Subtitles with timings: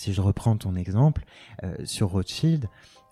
[0.00, 1.24] Si je reprends ton exemple,
[1.84, 2.68] sur Rothschild,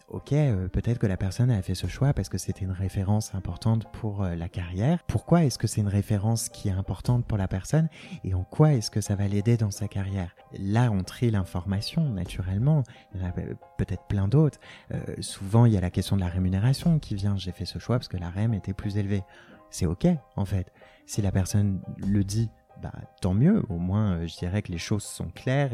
[0.08, 3.34] ok, euh, peut-être que la personne a fait ce choix parce que c'était une référence
[3.34, 5.02] importante pour euh, la carrière.
[5.06, 7.88] Pourquoi est-ce que c'est une référence qui est importante pour la personne
[8.24, 10.34] et en quoi est-ce que ça va l'aider dans sa carrière?
[10.58, 12.84] Là, on trie l'information, naturellement.
[13.14, 13.32] Il y en a
[13.76, 14.58] peut-être plein d'autres.
[14.92, 17.36] Euh, souvent, il y a la question de la rémunération qui vient.
[17.36, 19.22] J'ai fait ce choix parce que la REM était plus élevée.
[19.70, 20.72] C'est ok, en fait.
[21.06, 22.50] Si la personne le dit
[22.82, 23.62] bah, tant mieux.
[23.68, 25.72] Au moins, euh, je dirais que les choses sont claires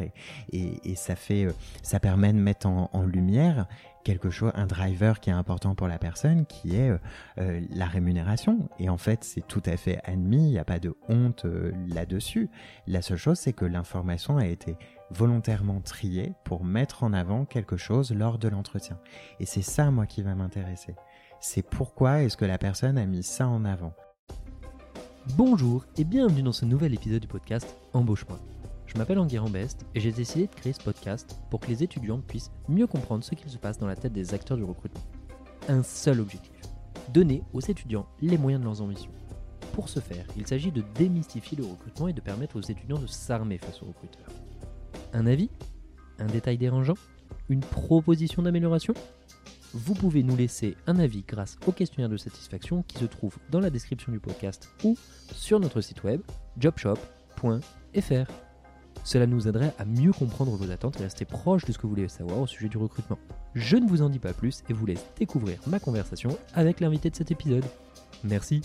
[0.52, 3.66] et, ça fait, euh, ça permet de mettre en, lumière
[4.04, 6.90] quelque chose, un driver qui est important pour la personne, qui est
[7.38, 8.68] euh, la rémunération.
[8.78, 10.48] Et en fait, c'est tout à fait admis.
[10.48, 11.46] Il n'y a pas de honte
[11.88, 12.48] là-dessus.
[12.86, 14.76] La seule chose, c'est que l'information a été
[15.10, 18.98] volontairement triée pour mettre en avant quelque chose lors de l'entretien.
[19.40, 20.94] Et c'est ça, moi, qui va m'intéresser.
[21.40, 23.94] C'est pourquoi est-ce que la personne a mis ça en avant?
[25.30, 28.38] Bonjour et bienvenue dans ce nouvel épisode du podcast Embauche-moi.
[28.84, 32.20] Je m'appelle Enguerrand Best et j'ai décidé de créer ce podcast pour que les étudiants
[32.20, 35.00] puissent mieux comprendre ce qu'il se passe dans la tête des acteurs du recrutement.
[35.66, 36.52] Un seul objectif
[37.14, 39.10] donner aux étudiants les moyens de leurs ambitions.
[39.72, 43.06] Pour ce faire, il s'agit de démystifier le recrutement et de permettre aux étudiants de
[43.06, 44.28] s'armer face aux recruteurs.
[45.14, 45.48] Un avis?
[46.18, 46.98] Un détail dérangeant?
[47.48, 48.92] Une proposition d'amélioration?
[49.74, 53.58] Vous pouvez nous laisser un avis grâce au questionnaire de satisfaction qui se trouve dans
[53.58, 54.96] la description du podcast ou
[55.32, 56.20] sur notre site web
[56.58, 58.32] jobshop.fr.
[59.02, 61.90] Cela nous aiderait à mieux comprendre vos attentes et rester proche de ce que vous
[61.90, 63.18] voulez savoir au sujet du recrutement.
[63.54, 67.10] Je ne vous en dis pas plus et vous laisse découvrir ma conversation avec l'invité
[67.10, 67.64] de cet épisode.
[68.22, 68.62] Merci,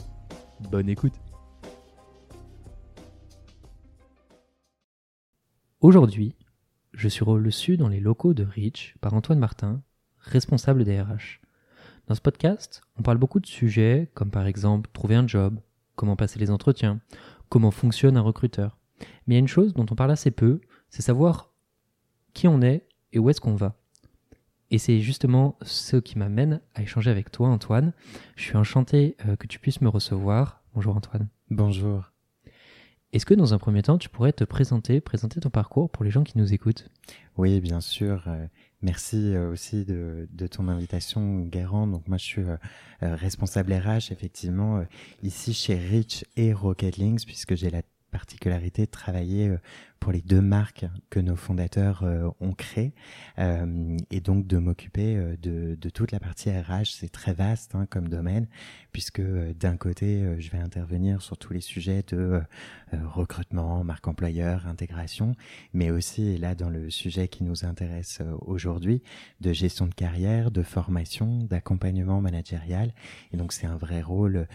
[0.70, 1.16] bonne écoute.
[5.82, 6.36] Aujourd'hui,
[6.94, 9.82] je suis reçu dans les locaux de Rich par Antoine Martin,
[10.30, 11.40] responsable des RH.
[12.08, 15.60] Dans ce podcast, on parle beaucoup de sujets comme par exemple trouver un job,
[15.96, 17.00] comment passer les entretiens,
[17.50, 18.78] comment fonctionne un recruteur.
[19.28, 21.54] Mais il y a une chose dont on parle assez peu, c'est savoir
[22.34, 23.76] qui on est et où est-ce qu'on va.
[24.72, 27.94] Et c'est justement ce qui m'amène à échanger avec toi, Antoine.
[28.36, 30.62] Je suis enchanté euh, que tu puisses me recevoir.
[30.76, 31.28] Bonjour, Antoine.
[31.50, 32.12] Bonjour.
[33.12, 36.12] Est-ce que dans un premier temps, tu pourrais te présenter, présenter ton parcours pour les
[36.12, 36.88] gens qui nous écoutent?
[37.38, 38.24] Oui, bien sûr.
[38.82, 41.86] Merci euh, aussi de, de, ton invitation, Guérand.
[41.86, 42.56] Donc moi, je suis euh,
[43.04, 44.86] euh, responsable RH, effectivement,
[45.22, 47.82] ici chez Rich et Rocket Links, puisque j'ai la
[48.12, 49.54] particularité de travailler
[50.00, 52.94] pour les deux marques que nos fondateurs euh, ont créées
[53.38, 56.96] euh, et donc de m'occuper euh, de, de, toute la partie RH.
[56.98, 58.48] C'est très vaste hein, comme domaine
[58.92, 62.42] puisque d'un côté, je vais intervenir sur tous les sujets de
[62.92, 65.36] recrutement, marque employeur, intégration,
[65.74, 69.04] mais aussi là dans le sujet qui nous intéresse aujourd'hui
[69.42, 72.96] de gestion de carrière, de formation, d'accompagnement managérial.
[73.32, 74.48] Et donc c'est un vrai rôle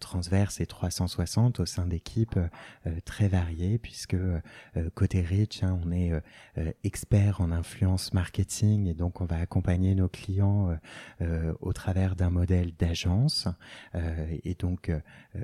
[0.00, 2.40] transverse et 360 au sein d'équipes
[3.04, 4.16] très variées puisque
[4.83, 6.20] euh, côté Rich, hein, on est euh,
[6.58, 10.76] euh, expert en influence marketing et donc on va accompagner nos clients
[11.60, 13.48] au travers d'un modèle d'agence
[14.44, 14.92] et donc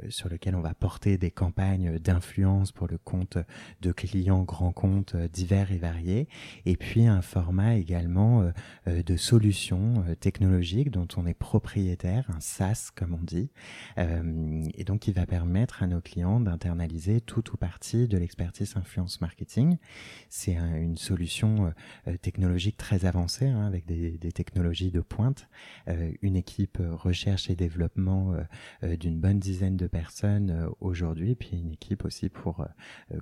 [0.09, 3.39] sur lequel on va porter des campagnes d'influence pour le compte
[3.81, 6.29] de clients grands comptes divers et variés.
[6.67, 8.51] Et puis un format également
[8.87, 13.51] de solutions technologiques dont on est propriétaire, un SaaS comme on dit,
[13.97, 19.21] et donc qui va permettre à nos clients d'internaliser tout ou partie de l'expertise influence
[19.21, 19.77] marketing marketing.
[20.29, 21.71] C'est une solution euh,
[22.09, 25.49] euh, technologique très avancée hein, avec des, technologies de pointe,
[25.89, 28.35] euh, une équipe recherche et développement
[28.83, 32.65] d'une bonne dizaine de personnes aujourd'hui, puis une équipe aussi pour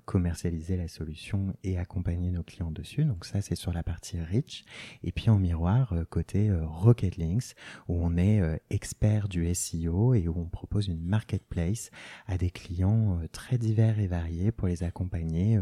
[0.04, 3.04] commercialiser la solution et accompagner nos clients dessus.
[3.04, 4.64] Donc ça, c'est sur la partie rich.
[5.02, 7.54] Et puis en miroir, côté Rocket Links,
[7.88, 11.90] où on est expert du SEO et où on propose une marketplace
[12.26, 15.58] à des clients très divers et variés pour les accompagner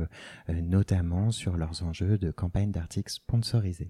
[0.49, 3.89] notamment sur leurs enjeux de campagne d'articles sponsorisés.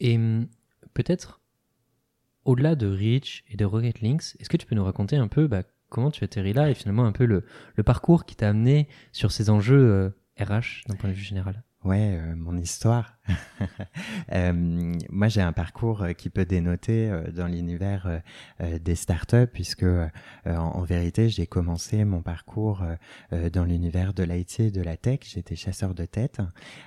[0.00, 0.48] Et hum,
[0.94, 1.40] peut-être,
[2.44, 5.46] au-delà de Reach et de Rocket Links, est-ce que tu peux nous raconter un peu
[5.46, 7.44] bah, comment tu atterris là et finalement un peu le,
[7.84, 11.62] parcours qui t'a amené sur ces enjeux RH euh, d'un point de vue général?
[11.84, 13.15] Ouais, euh, mon histoire.
[14.32, 14.52] euh,
[15.10, 18.20] moi, j'ai un parcours euh, qui peut dénoter euh, dans l'univers
[18.60, 19.86] des startups, puisque
[20.46, 22.82] en, vérité, j'ai commencé mon parcours
[23.52, 25.20] dans l'univers de l'IT et de la tech.
[25.24, 26.40] J'étais chasseur de tête,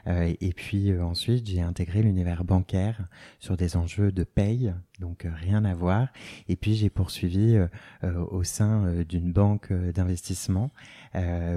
[0.08, 3.08] et puis ensuite, j'ai intégré l'univers bancaire
[3.40, 6.08] sur des enjeux de paye, donc rien à voir.
[6.48, 7.60] Et puis, j'ai poursuivi
[8.04, 10.72] au sein d'une banque d'investissement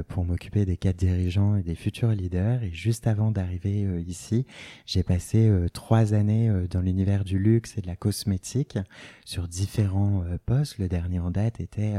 [0.09, 2.63] pour m'occuper des quatre dirigeants et des futurs leaders.
[2.63, 4.47] Et juste avant d'arriver ici,
[4.87, 8.79] j'ai passé trois années dans l'univers du luxe et de la cosmétique
[9.25, 10.79] sur différents postes.
[10.79, 11.95] Le dernier en date était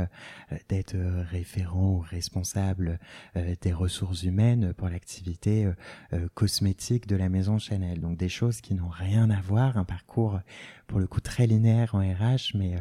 [0.69, 0.95] d'être
[1.29, 2.99] référent ou responsable
[3.61, 5.69] des ressources humaines pour l'activité
[6.33, 7.99] cosmétique de la maison Chanel.
[7.99, 10.39] Donc des choses qui n'ont rien à voir, un parcours
[10.94, 12.75] pour le coup très linéaire en RH, mais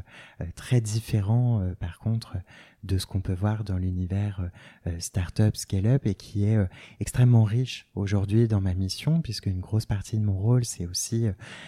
[0.55, 2.37] très différent par contre
[2.85, 6.67] de ce qu'on peut voir dans l'univers euh, euh, startup, scale-up et qui est euh,
[7.00, 11.26] extrêmement riche aujourd'hui dans ma mission puisque une grosse partie de mon rôle c'est aussi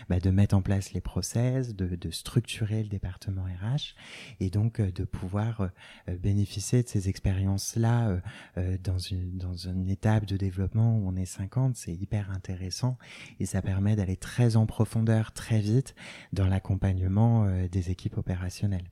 [0.09, 3.95] bah, de mettre en place les process, de, de, structurer le département RH
[4.41, 5.71] et donc de pouvoir
[6.21, 8.21] bénéficier de ces expériences-là
[8.83, 12.99] dans une, dans une étape de développement où on est 50, c'est hyper intéressant
[13.41, 15.95] et ça permet d'aller très en profondeur très vite
[16.35, 18.91] dans l'accompagnement des équipes opérationnelles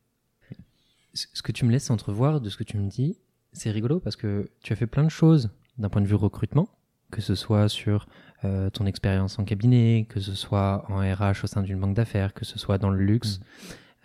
[1.14, 3.18] ce que tu me laisses entrevoir de ce que tu me dis,
[3.52, 6.68] c'est rigolo parce que tu as fait plein de choses d'un point de vue recrutement,
[7.10, 8.06] que ce soit sur
[8.44, 12.34] euh, ton expérience en cabinet, que ce soit en RH au sein d'une banque d'affaires,
[12.34, 13.38] que ce soit dans le luxe.
[13.38, 13.42] Mm.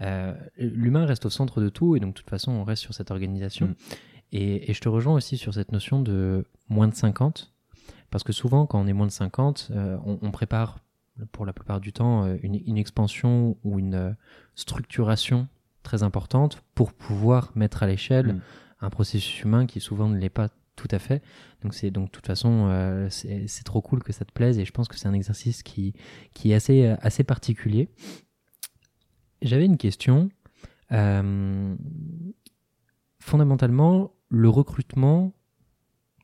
[0.01, 2.93] Euh, l'humain reste au centre de tout et donc de toute façon on reste sur
[2.93, 3.67] cette organisation.
[3.67, 3.75] Mm.
[4.33, 7.53] Et, je te rejoins aussi sur cette notion de moins de 50,
[8.11, 10.79] parce que souvent quand on est moins de 50, euh, on, prépare
[11.31, 14.15] pour la plupart du temps une, une expansion ou une
[14.55, 15.47] structuration
[15.83, 18.41] très importante pour pouvoir mettre à l'échelle mm.
[18.81, 21.23] un processus humain qui souvent ne l'est pas tout à fait.
[21.63, 24.65] Donc c'est donc de toute façon euh, c'est trop cool que ça te plaise et
[24.65, 25.93] je pense que c'est un exercice qui
[26.33, 27.89] qui est assez assez particulier.
[29.41, 30.29] J'avais une question.
[30.91, 31.75] Euh,
[33.19, 35.33] fondamentalement, le recrutement,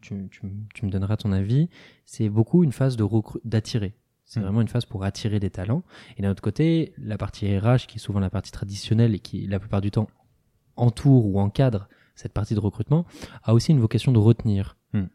[0.01, 0.42] tu, tu,
[0.74, 1.69] tu, me donneras ton avis,
[2.06, 3.06] c'est beaucoup une phase de
[3.44, 3.94] d'attirer.
[4.33, 4.44] C'est hmm.
[4.44, 5.83] vraiment une phase pour attirer des talents.
[6.18, 9.45] Et d'un autre côté, la partie RH, qui est souvent la partie traditionnelle et qui,
[9.45, 10.07] la plupart du temps,
[10.75, 13.06] entoure ou encadre cette partie de recrutement,
[13.44, 14.75] a aussi une vocation de retenir.
[14.94, 15.06] Hmm.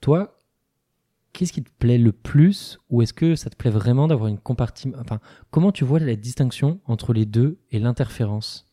[0.00, 0.38] Toi,
[1.32, 4.38] qu'est-ce qui te plaît le plus ou est-ce que ça te plaît vraiment d'avoir une
[4.38, 5.18] compartiment Enfin,
[5.50, 8.70] comment tu vois la distinction entre les deux et l'interférence?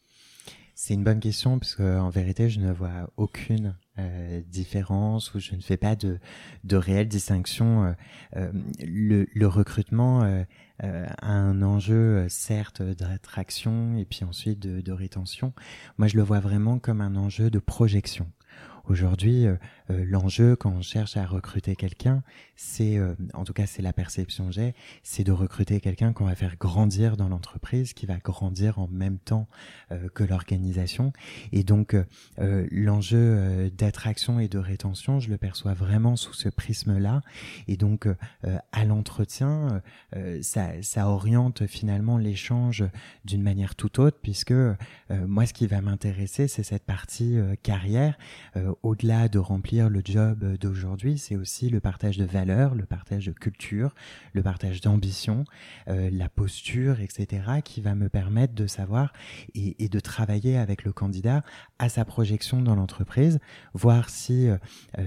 [0.75, 5.55] C'est une bonne question parce qu'en vérité, je ne vois aucune euh, différence, où je
[5.55, 6.19] ne fais pas de,
[6.63, 7.85] de réelle distinction.
[7.85, 7.93] Euh,
[8.37, 10.21] euh, le, recrutement
[10.81, 15.53] a un enjeu, certes, d'attraction et puis ensuite de, de rétention.
[15.97, 18.27] Moi, je le vois vraiment comme un enjeu de projection.
[18.85, 19.45] Aujourd'hui,
[19.91, 22.23] euh, euh, l'enjeu quand on cherche à recruter quelqu'un,
[22.55, 26.25] c'est, euh, en tout cas c'est la perception que j'ai, c'est de recruter quelqu'un qu'on
[26.25, 29.47] va faire grandir dans l'entreprise, qui va grandir en même temps
[30.13, 31.13] que l'organisation.
[31.51, 31.95] Et donc
[32.37, 37.21] l'enjeu d'attraction et de rétention, je le perçois vraiment sous ce prisme-là.
[37.67, 38.07] Et donc
[38.71, 39.81] à l'entretien,
[40.41, 42.83] ça, ça oriente finalement l'échange
[43.25, 44.53] d'une manière tout autre, puisque
[45.09, 48.17] moi ce qui va m'intéresser, c'est cette partie carrière
[48.83, 53.31] au-delà de remplir le job d'aujourd'hui, c'est aussi le partage de valeurs, le partage de
[53.31, 53.93] culture,
[54.33, 55.45] le partage d'ambition,
[55.87, 59.13] euh, la posture, etc., qui va me permettre de savoir
[59.55, 61.43] et, de travailler avec le candidat
[61.79, 63.39] à sa projection dans l'entreprise,
[63.73, 64.57] voir si euh,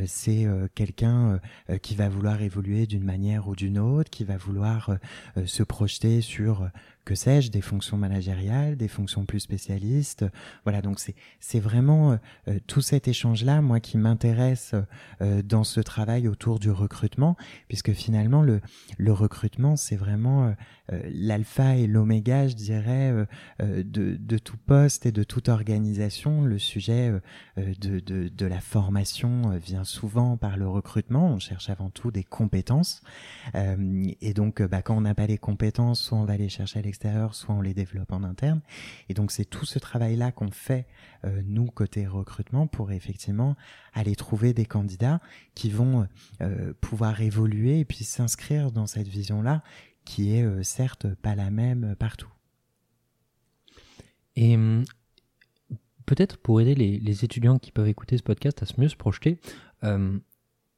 [0.07, 1.41] c'est euh, quelqu'un
[1.83, 4.97] qui va vouloir évoluer d'une manière ou d'une autre, qui va vouloir
[5.45, 6.69] se projeter sur
[7.05, 10.25] que sais-je, des fonctions managériales, des fonctions plus spécialistes.
[10.65, 12.17] Voilà, donc c'est c'est vraiment euh,
[12.49, 14.75] euh, tout cet échange-là, moi, qui m'intéresse
[15.21, 17.37] euh, dans ce travail autour du recrutement,
[17.69, 18.61] puisque finalement le
[18.99, 20.55] le recrutement, c'est vraiment
[20.89, 23.13] l'alpha et l'oméga, je dirais,
[23.61, 26.43] de de tout poste et de toute organisation.
[26.43, 27.13] Le sujet
[27.57, 31.29] de de de la formation vient souvent par le recrutement.
[31.29, 33.03] On cherche avant tout des compétences,
[33.55, 36.83] et donc bah, quand on n'a pas les compétences, soit on va les chercher à
[37.33, 38.61] soit on les développe en interne.
[39.09, 40.87] Et donc c'est tout ce travail-là qu'on fait,
[41.25, 43.57] euh, nous, côté recrutement, pour effectivement
[43.93, 45.21] aller trouver des candidats
[45.55, 46.07] qui vont
[46.41, 49.63] euh, pouvoir évoluer et puis s'inscrire dans cette vision-là,
[50.05, 52.31] qui est euh, certes pas la même partout.
[54.37, 54.85] Et hum,
[56.07, 58.97] peut-être pour aider les, les, étudiants qui peuvent écouter ce podcast à se mieux se
[58.97, 59.39] projeter,
[59.83, 60.21] hum,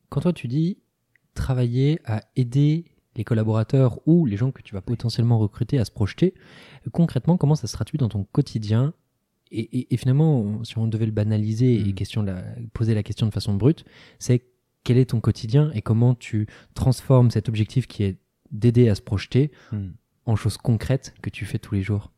[0.08, 0.78] quand toi tu dis
[1.34, 5.90] travailler à aider les collaborateurs ou les gens que tu vas potentiellement recruter à se
[5.90, 6.34] projeter,
[6.92, 8.92] concrètement, comment ça se traduit dans ton quotidien?
[9.52, 12.42] Et, finalement, si on devait le banaliser et question la,
[12.72, 13.84] poser la question de façon brute,
[14.18, 14.44] c'est
[14.82, 18.18] quel est ton quotidien et comment tu transformes cet objectif qui est
[18.50, 19.90] d'aider à se projeter hmm.
[20.26, 22.12] en choses concrètes que tu fais tous les jours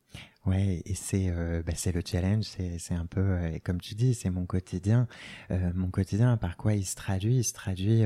[0.49, 4.15] Ouais, et c'est euh, bah, c'est le challenge, c'est un peu euh, comme tu dis,
[4.15, 5.07] c'est mon quotidien.
[5.51, 7.37] Euh, mon quotidien, par quoi il se traduit?
[7.37, 8.05] Il se traduit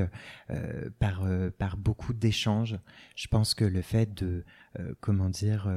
[0.99, 1.25] par
[1.57, 2.77] par beaucoup d'échanges.
[3.15, 4.43] Je pense que le fait de
[4.99, 5.71] comment dire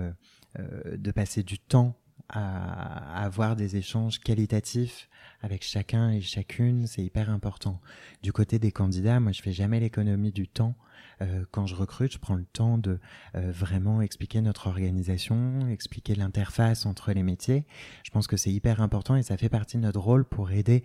[0.58, 1.96] de passer du temps
[2.28, 5.08] à, avoir des échanges qualitatifs
[5.42, 7.80] avec chacun et chacune, c'est hyper important.
[8.22, 10.74] Du côté des candidats, moi je fais jamais l'économie du temps
[11.50, 12.98] quand je recrute, je prends le temps de
[13.34, 17.64] vraiment expliquer notre organisation, expliquer l'interface entre les métiers.
[18.04, 20.84] Je pense que c'est hyper important et ça fait partie de notre rôle pour aider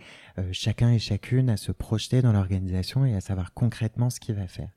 [0.52, 4.48] chacun et chacune à se projeter dans l'organisation et à savoir concrètement ce qu'il va
[4.48, 4.70] faire.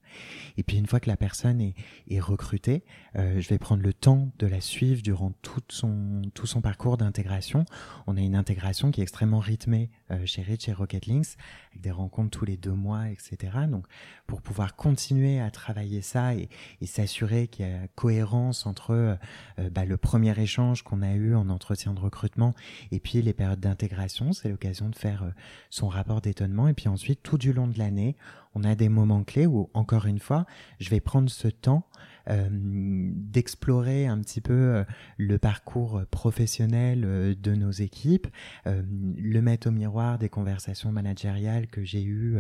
[0.57, 1.75] Et puis une fois que la personne est,
[2.09, 2.85] est recrutée,
[3.17, 6.97] euh, je vais prendre le temps de la suivre durant tout son, tout son parcours
[6.97, 7.65] d'intégration.
[8.07, 11.37] On a une intégration qui est extrêmement rythmée euh, chez Rich et Rocket Links,
[11.71, 13.53] avec des rencontres tous les deux mois, etc.
[13.69, 13.87] Donc
[14.27, 16.49] pour pouvoir continuer à travailler ça et,
[16.85, 21.49] s'assurer qu'il y a cohérence entre euh, bah, le premier échange qu'on a eu en
[21.49, 22.55] entretien de recrutement
[22.93, 25.33] et puis les périodes d'intégration, c'est l'occasion de faire
[25.71, 26.69] son rapport d'étonnement.
[26.69, 28.17] Et puis ensuite, tout du long de l'année,
[28.55, 30.47] on a des moments clés où, encore une fois,
[30.79, 34.85] je vais prendre ce temps euh, d'explorer un petit peu euh,
[35.19, 38.27] le parcours professionnel euh, de nos équipes,
[38.65, 42.39] le mettre au miroir des conversations managériales que j'ai eues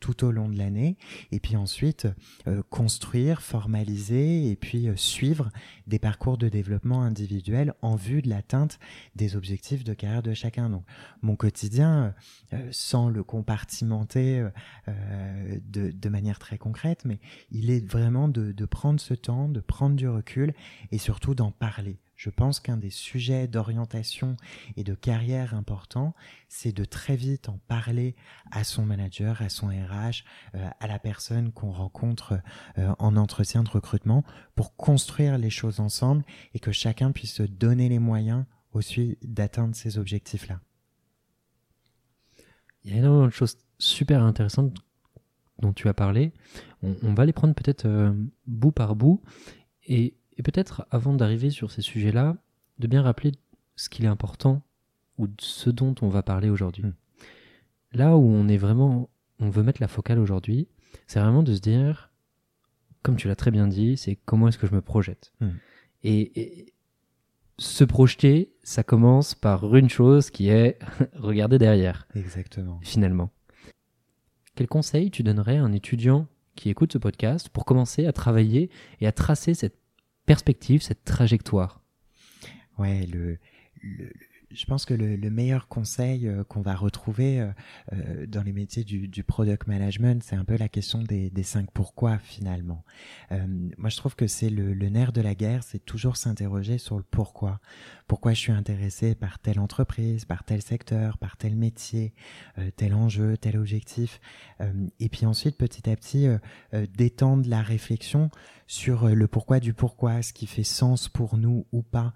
[0.00, 0.96] tout au long de l'année,
[1.32, 2.08] et puis ensuite
[2.70, 5.50] construire, formaliser et puis suivre
[5.86, 8.78] des parcours de développement individuel en vue de l'atteinte
[9.14, 10.70] des objectifs de carrière de chacun.
[10.70, 10.84] Donc
[11.22, 12.14] mon quotidien,
[12.70, 14.46] sans le compartimenter
[14.86, 17.18] de, manière très concrète, mais
[17.50, 20.54] il est vraiment de, prendre ce de prendre du recul
[20.92, 21.98] et surtout d'en parler.
[22.16, 24.36] Je pense qu'un des sujets d'orientation
[24.76, 26.14] et de carrière important,
[26.48, 28.16] c'est de très vite en parler
[28.50, 32.40] à son manager, à son RH, euh, à la personne qu'on rencontre
[32.78, 37.42] euh, en entretien de recrutement pour construire les choses ensemble et que chacun puisse se
[37.42, 40.60] donner les moyens aussi d'atteindre ces objectifs-là.
[42.84, 44.72] Il y a énormément de choses super intéressantes
[45.58, 46.32] dont tu as parlé,
[46.82, 48.12] on, va les prendre peut-être euh,
[48.46, 49.22] bout par bout,
[49.86, 52.36] et, peut-être avant d'arriver sur ces sujets-là,
[52.78, 53.32] de bien rappeler
[53.76, 54.62] ce qu'il est important
[55.18, 56.84] ou ce dont on va parler aujourd'hui.
[56.84, 56.94] Hmm.
[57.92, 60.68] Là où on est vraiment, on veut mettre la focale aujourd'hui,
[61.06, 62.10] c'est vraiment de se dire,
[63.02, 65.32] comme tu l'as très bien dit, c'est comment est-ce que je me projette.
[65.40, 65.50] Hmm.
[66.02, 66.72] et,
[67.58, 70.78] se projeter, ça commence par une chose qui est
[71.14, 72.06] regarder derrière.
[72.14, 72.78] Exactement.
[72.82, 73.30] Finalement.
[74.54, 78.70] Quel conseil tu donnerais à un étudiant qui écoute ce podcast pour commencer à travailler
[79.00, 79.78] et à tracer cette
[80.26, 81.82] perspective, cette trajectoire
[82.78, 83.38] Ouais, le,
[84.50, 87.50] je pense que le, meilleur conseil euh, qu'on va retrouver euh,
[87.92, 92.18] euh, dans les métiers du, product management, c'est un peu la question des, cinq pourquoi
[92.18, 92.84] finalement.
[93.30, 97.02] moi, je trouve que c'est le, nerf de la guerre, c'est toujours s'interroger sur le
[97.02, 97.60] pourquoi.
[98.06, 102.14] Pourquoi je suis intéressé par telle entreprise, par tel secteur, par tel métier,
[102.76, 104.20] tel enjeu, tel objectif.
[105.00, 106.28] et puis ensuite, petit à petit,
[106.96, 108.30] d'étendre la réflexion
[108.66, 112.12] sur le pourquoi du pourquoi, ce qui fait sens pour nous ou pas,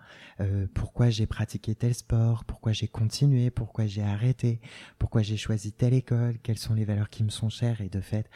[0.74, 4.60] pourquoi j'ai pratiqué tel sport pourquoi j'ai continué, pourquoi j'ai arrêté,
[4.98, 8.00] pourquoi j'ai choisi telle école, quelles sont les valeurs qui me sont chères et de
[8.00, 8.28] fait,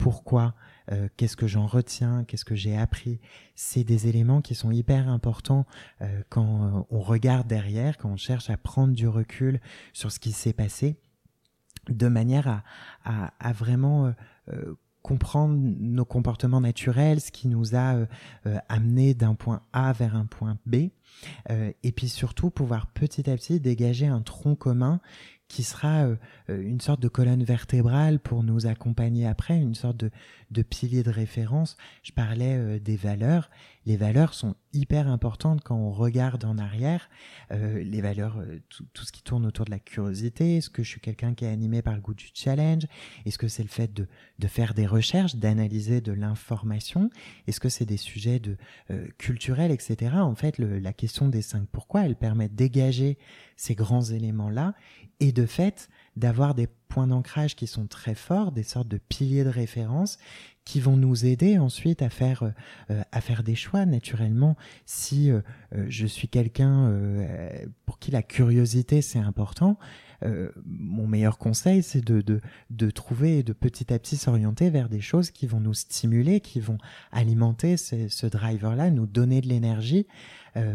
[0.00, 0.54] pourquoi,
[0.92, 3.20] euh, qu'est-ce que j'en retiens, qu'est-ce que j'ai appris.
[3.54, 5.66] C'est des éléments qui sont hyper importants
[6.00, 9.60] euh, quand euh, on regarde derrière, quand on cherche à prendre du recul
[9.92, 10.96] sur ce qui s'est passé,
[11.90, 12.62] de manière
[13.04, 14.12] à, vraiment
[15.02, 18.06] comprendre nos comportements naturels, ce qui nous a euh,
[18.46, 20.90] euh, amené d'un point A vers un point B,
[21.50, 25.00] euh, et puis surtout pouvoir petit à petit dégager un tronc commun
[25.48, 26.06] qui sera
[26.46, 30.12] une sorte de colonne vertébrale pour nous accompagner après, une sorte de,
[30.52, 31.76] de pilier de référence.
[32.04, 33.50] Je parlais des valeurs.
[33.86, 37.08] Les valeurs sont hyper importantes quand on regarde en arrière.
[37.50, 40.58] Euh, les valeurs, euh, tout, ce qui tourne autour de la curiosité.
[40.58, 42.86] Est-ce que je suis quelqu'un qui est animé par le goût du challenge?
[43.24, 44.06] Est-ce que c'est le fait de,
[44.38, 47.10] de faire des recherches, d'analyser de l'information?
[47.46, 48.56] Est-ce que c'est des sujets de
[48.90, 50.16] euh, culturels, etc.
[50.16, 53.18] En fait, la question des cinq pourquoi, elle permet de dégager
[53.56, 54.74] ces grands éléments-là
[55.20, 59.44] et de fait d'avoir des points d'ancrage qui sont très forts, des sortes de piliers
[59.44, 60.18] de référence
[60.70, 62.50] qui vont nous aider ensuite à faire euh,
[62.92, 64.56] euh, des choix naturellement.
[64.86, 65.40] Si euh,
[65.88, 66.92] je suis quelqu'un
[67.86, 69.78] pour qui la curiosité c'est important
[70.66, 74.88] mon meilleur conseil c'est de, de, de trouver et de petit à petit s'orienter vers
[74.88, 76.78] des choses qui vont nous stimuler qui vont
[77.10, 80.06] alimenter ce, ce driver là nous donner de l'énergie
[80.56, 80.74] euh,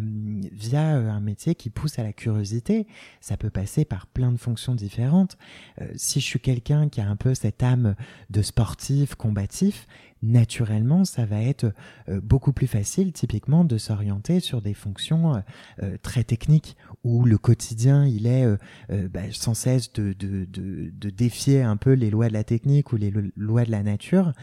[0.53, 2.87] via euh, un métier qui pousse à la curiosité.
[3.19, 5.37] Ça peut passer par plein de fonctions différentes.
[5.81, 7.95] Euh, si je suis quelqu'un qui a un peu cette âme
[8.29, 9.85] de sportif, combatif,
[10.25, 11.71] naturellement, ça va être
[12.09, 15.39] euh, beaucoup plus facile, typiquement, de s'orienter sur des fonctions euh,
[15.83, 18.45] euh, très techniques où le quotidien, il est
[18.89, 22.93] bah, sans cesse de, de, de, de, défier un peu les lois de la technique
[22.93, 24.33] ou les lois de la nature,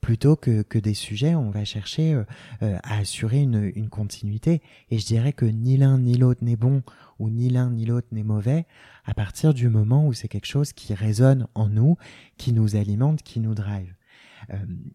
[0.00, 2.20] plutôt que, que des sujets où on va chercher
[2.60, 4.62] à assurer une, une continuité.
[4.90, 6.82] Et je dirais que ni l'un ni l'autre n'est bon
[7.20, 8.66] ou ni l'un ni l'autre n'est mauvais
[9.04, 11.96] à partir du moment où c'est quelque chose qui résonne en nous,
[12.36, 13.94] qui nous alimente, qui nous drive.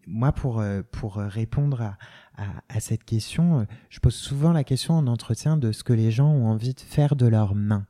[0.06, 1.98] Moi, pour, pour répondre à,
[2.36, 6.10] à, à, cette question, je pose souvent la question en entretien de ce que les
[6.10, 7.86] gens ont envie de faire de leurs mains.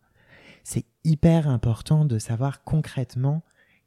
[0.62, 3.42] C'est hyper important de savoir concrètement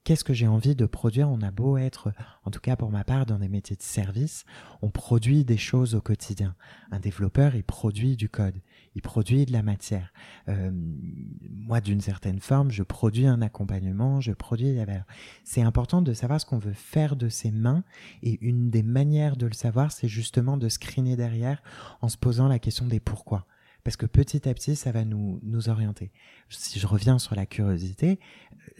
[0.07, 2.13] qu'est-ce que j'ai envie de produire On a beau être,
[2.45, 4.45] en tout cas pour ma part, dans des métiers de service,
[4.81, 6.55] on produit des choses au quotidien.
[6.91, 8.61] Un développeur, il produit du code,
[8.97, 10.11] il produit de la matière.
[10.49, 15.03] Euh, moi, d'une certaine forme, je produis un accompagnement, je produis la valeur.
[15.43, 17.83] C'est important de savoir ce qu'on veut faire de ses mains,
[18.23, 21.61] et une des manières de le savoir, c'est justement de screener derrière
[22.01, 23.45] en se posant la question des pourquoi
[23.83, 26.11] parce que petit à petit, ça va nous, nous orienter.
[26.49, 28.19] Si je reviens sur la curiosité,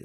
[0.00, 0.04] euh,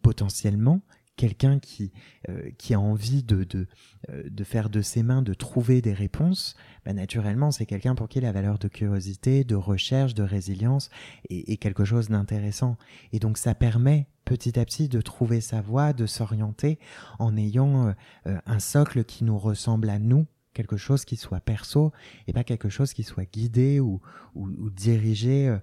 [0.00, 0.80] potentiellement
[1.22, 1.92] quelqu'un qui
[2.28, 3.68] euh, qui a envie de de,
[4.10, 8.08] euh, de faire de ses mains de trouver des réponses bah naturellement c'est quelqu'un pour
[8.08, 10.90] qui la valeur de curiosité de recherche de résilience
[11.30, 12.76] est, quelque chose d'intéressant.
[13.12, 16.80] Et donc ça permet petit à petit de trouver sa voie de s'orienter
[17.20, 17.94] en ayant
[18.26, 21.92] euh, un socle qui nous ressemble à nous quelque chose qui soit perso
[22.26, 24.00] et pas quelque chose qui soit guidé ou,
[24.34, 25.56] ou dirigé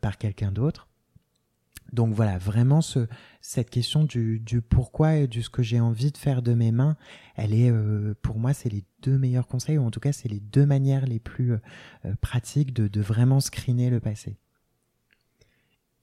[0.00, 0.87] par quelqu'un d'autre
[1.92, 3.06] donc voilà, vraiment ce,
[3.40, 6.70] cette question du, du, pourquoi et de ce que j'ai envie de faire de mes
[6.70, 6.96] mains,
[7.34, 10.28] elle est euh, pour moi c'est les deux meilleurs conseils ou en tout cas c'est
[10.28, 11.58] les deux manières les plus euh,
[12.20, 14.36] pratiques de, de, vraiment screener le passé.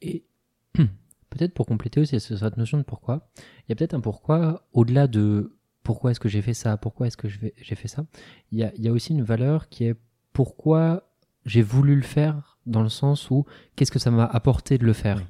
[0.02, 0.26] Et
[0.74, 5.08] peut-être pour compléter aussi cette notion de pourquoi, il y a peut-être un pourquoi au-delà
[5.08, 8.06] de pourquoi est-ce que j'ai fait ça, pourquoi est-ce que j'ai fait ça,
[8.52, 9.96] il y, a, il y a aussi une valeur qui est
[10.34, 11.12] pourquoi
[11.46, 14.94] j'ai voulu le faire dans le sens où qu'est-ce que ça m'a apporté de le
[14.94, 15.18] faire.
[15.18, 15.26] Oui,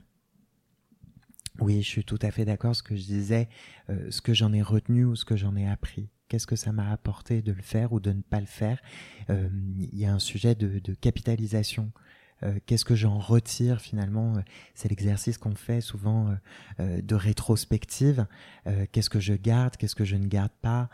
[1.59, 2.75] je suis tout à fait d'accord.
[2.75, 3.49] Ce que je disais,
[3.89, 6.09] euh, ce que j'en ai retenu ou ce que j'en ai appris.
[6.27, 8.79] Qu'est-ce que ça m'a apporté de le faire ou de ne pas le faire?
[9.29, 9.47] Euh,
[9.77, 11.91] Il y a un sujet de, de capitalisation.
[12.43, 14.33] Euh, Qu'est-ce que j'en retire finalement?
[14.73, 16.35] C'est l'exercice qu'on fait souvent
[16.79, 18.25] euh, de rétrospective.
[18.91, 19.77] Qu'est-ce que je garde?
[19.77, 20.89] Qu'est-ce que je ne garde pas?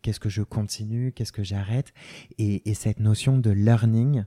[0.00, 1.12] Qu'est-ce que je continue?
[1.12, 1.92] Qu'est-ce que j'arrête?
[2.38, 4.24] Et, et, cette notion de learning,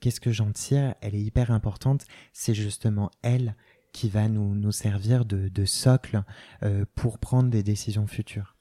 [0.00, 0.94] qu'est-ce que j'en tire?
[1.02, 2.06] Elle est hyper importante.
[2.32, 3.54] C'est justement elle
[3.94, 6.24] qui va nous, nous servir de, de socle
[6.64, 8.56] euh, pour prendre des décisions futures.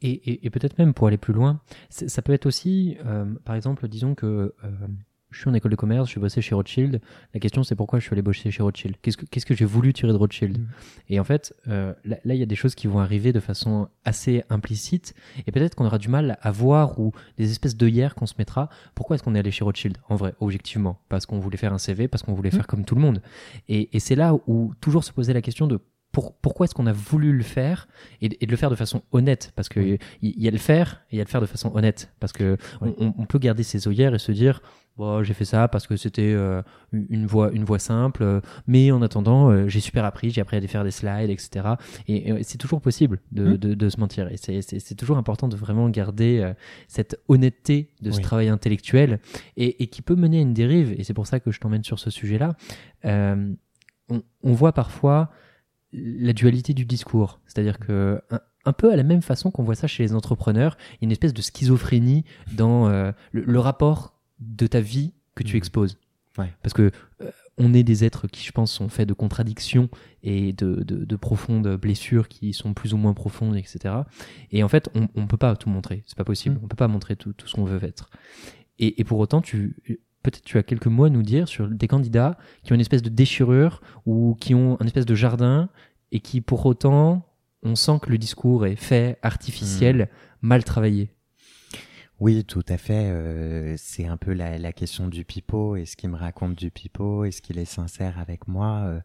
[0.00, 3.88] Et, et, peut-être même pour aller plus loin, ça peut être aussi, euh, par exemple,
[3.88, 4.70] disons que euh,
[5.30, 7.00] je suis en école de commerce, je suis bossé chez Rothschild.
[7.34, 8.96] La question, c'est pourquoi je suis allé bosser chez Rothschild?
[9.02, 10.58] Qu'est-ce que, qu'est-ce que j'ai voulu tirer de Rothschild?
[10.58, 10.66] Mm.
[11.10, 13.88] Et en fait, euh, là, il y a des choses qui vont arriver de façon
[14.04, 15.14] assez implicite,
[15.46, 18.68] et peut-être qu'on aura du mal à voir ou des espèces d'œillères qu'on se mettra.
[18.94, 21.78] Pourquoi est-ce qu'on est allé chez Rothschild En vrai, objectivement, parce qu'on voulait faire un
[21.78, 22.52] CV, parce qu'on voulait mm.
[22.52, 23.20] faire comme tout le monde.
[23.68, 25.78] Et, et c'est là où toujours se poser la question de
[26.12, 27.86] pour, pourquoi est-ce qu'on a voulu le faire
[28.20, 29.52] et, et, de le faire de façon honnête?
[29.54, 31.70] Parce que il y, a le faire et il y a le faire de façon
[31.74, 32.12] honnête.
[32.18, 34.62] Parce que on, on, peut garder ses œillères et se dire
[34.96, 38.40] bon, j'ai fait ça parce que c'était euh, une voie une voie simple.
[38.66, 41.74] Mais en attendant euh, j'ai super appris j'ai appris à faire des slides etc
[42.08, 43.56] et, et c'est toujours possible de, mmh.
[43.58, 44.28] de, de, se mentir.
[44.32, 46.54] Et c'est toujours important de vraiment garder euh,
[46.88, 49.20] cette honnêteté de ce travail intellectuel
[49.58, 50.94] et, et, qui peut mener à une dérive.
[50.98, 52.56] Et c'est pour ça que je t'emmène sur ce sujet là
[54.10, 55.30] on, on voit parfois
[55.92, 57.40] la dualité du discours.
[57.46, 60.76] C'est-à-dire que un, un, peu à la même façon qu'on voit ça chez les entrepreneurs,
[60.92, 65.12] il y a une espèce de schizophrénie dans euh, le, le, rapport de ta vie
[65.34, 65.58] que tu mmh.
[65.58, 65.98] exposes.
[66.36, 66.52] Ouais.
[66.62, 66.90] Parce que
[67.22, 69.88] euh, on est des êtres qui, je pense, sont faits de contradictions
[70.22, 73.94] et de, de, de, profondes blessures qui sont plus ou moins profondes, etc.
[74.52, 76.04] Et en fait, on, on peut pas tout montrer.
[76.06, 76.56] C'est pas possible.
[76.56, 76.64] Mmh.
[76.64, 78.10] On peut pas montrer tout, tout ce qu'on veut être.
[78.78, 79.76] Et, et pour autant, tu
[80.22, 83.02] peut-être tu as quelques mots à nous dire sur des candidats qui ont une espèce
[83.02, 85.68] de déchirure ou qui ont un espèce de jardin
[86.12, 87.24] et qui pour autant
[87.62, 90.46] on sent que le discours est fait artificiel, mmh.
[90.46, 91.10] mal travaillé.
[92.20, 93.10] Oui, tout à fait.
[93.10, 95.76] Euh, c'est un peu la, la, question du pipeau.
[95.76, 99.00] Est-ce qu'il me raconte du pipeau Est-ce qu'il est sincère avec moi euh,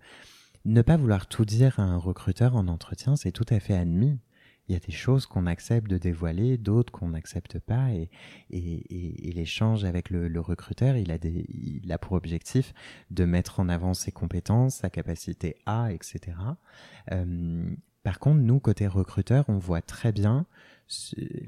[0.65, 4.19] Ne pas vouloir tout dire à un recruteur en entretien, c'est tout à fait admis
[4.67, 8.09] il y a des choses qu'on accepte de dévoiler, d'autres qu'on n'accepte pas, et,
[8.49, 12.73] et, et, et l'échange avec le, le, recruteur, il a, des, il a pour objectif
[13.11, 16.37] de mettre en avant ses compétences, sa capacité à, etc.
[17.11, 20.45] Euh, par contre, nous, côté recruteur, on voit très bien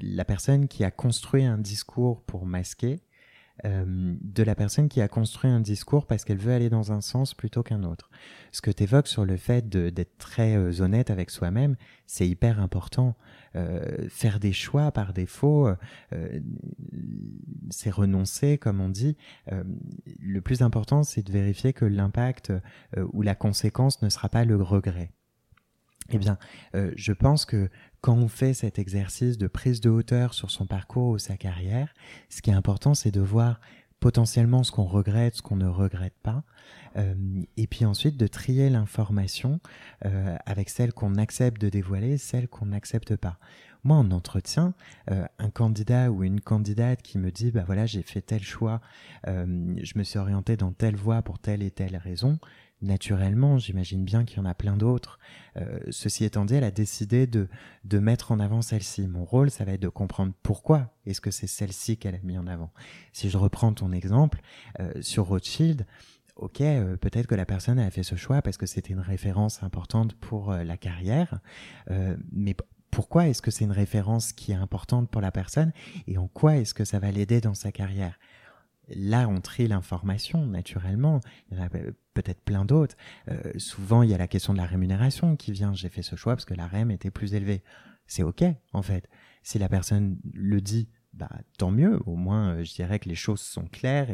[0.00, 3.00] la personne qui a construit un discours pour masquer
[3.64, 7.34] de la personne qui a construit un discours parce qu'elle veut aller dans un sens
[7.34, 8.10] plutôt qu'un autre.
[8.52, 12.60] Ce que tu évoques sur le fait d'être très euh, honnête avec soi-même, c'est hyper
[12.60, 13.16] important.
[13.54, 15.68] Euh, faire des choix par défaut,
[16.12, 16.40] euh,
[17.70, 19.16] c'est renoncer, comme on dit.
[19.52, 19.64] Euh,
[20.20, 24.44] le plus important, c'est de vérifier que l'impact euh, ou la conséquence ne sera pas
[24.44, 25.10] le regret.
[26.10, 26.38] Eh bien,
[26.74, 27.68] euh, je pense que
[28.06, 31.92] quand on fait cet exercice de prise de hauteur sur son parcours ou sa carrière,
[32.28, 33.60] ce qui est important, c'est de voir
[33.98, 36.44] potentiellement ce qu'on regrette, ce qu'on ne regrette pas,
[36.96, 37.16] euh,
[37.56, 39.58] et puis ensuite de trier l'information
[40.04, 43.40] euh, avec celle qu'on accepte de dévoiler, celle qu'on n'accepte pas.
[43.82, 44.74] Moi, en entretien,
[45.10, 48.80] euh, un candidat ou une candidate qui me dit, bah voilà, j'ai fait tel choix,
[49.26, 52.38] je me suis orienté dans telle voie pour telle et telle raison,
[52.82, 55.18] naturellement, j'imagine bien qu'il y en a plein d'autres.
[55.56, 57.48] Euh, ceci étant dit, elle a décidé de,
[57.84, 59.06] de mettre en avant celle-ci.
[59.06, 62.38] Mon rôle, ça va être de comprendre pourquoi est-ce que c'est celle-ci qu'elle a mis
[62.38, 62.72] en avant.
[63.12, 64.40] Si je reprends ton exemple,
[64.80, 65.86] euh, sur Rothschild,
[66.36, 69.62] ok, euh, peut-être que la personne a fait ce choix parce que c'était une référence
[69.62, 71.40] importante pour la carrière,
[72.32, 72.54] mais
[72.90, 75.72] pourquoi est-ce que c'est une référence qui est importante pour la personne
[76.06, 78.18] et en quoi est-ce que ça va l'aider dans sa carrière?
[78.88, 81.20] Là, on trie l'information, naturellement.
[81.50, 82.96] Il y en a peut-être plein d'autres.
[83.28, 85.74] Euh, souvent, il y a la question de la rémunération qui vient.
[85.74, 87.62] J'ai fait ce choix parce que la REM était plus élevée.
[88.06, 89.08] C'est OK, en fait.
[89.42, 91.98] Si la personne le dit, bah, tant mieux.
[92.06, 94.08] Au moins, euh, je dirais que les choses sont claires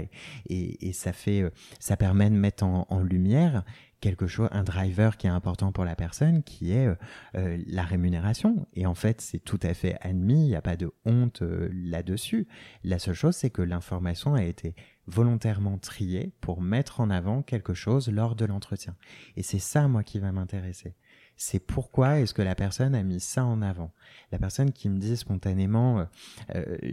[0.48, 3.64] et, ça fait, euh, ça permet de mettre en, lumière
[4.00, 6.88] quelque chose, un driver qui est important pour la personne, qui est
[7.34, 8.66] euh, la rémunération.
[8.74, 12.46] Et en fait, c'est tout à fait admis, il n'y a pas de honte là-dessus.
[12.84, 14.74] La seule chose, c'est que l'information a été
[15.06, 18.94] volontairement triée pour mettre en avant quelque chose lors de l'entretien.
[19.36, 20.94] Et c'est ça, moi, qui va m'intéresser.
[21.36, 23.92] C'est pourquoi est-ce que la personne a mis ça en avant?
[24.30, 26.06] La personne qui me dit spontanément,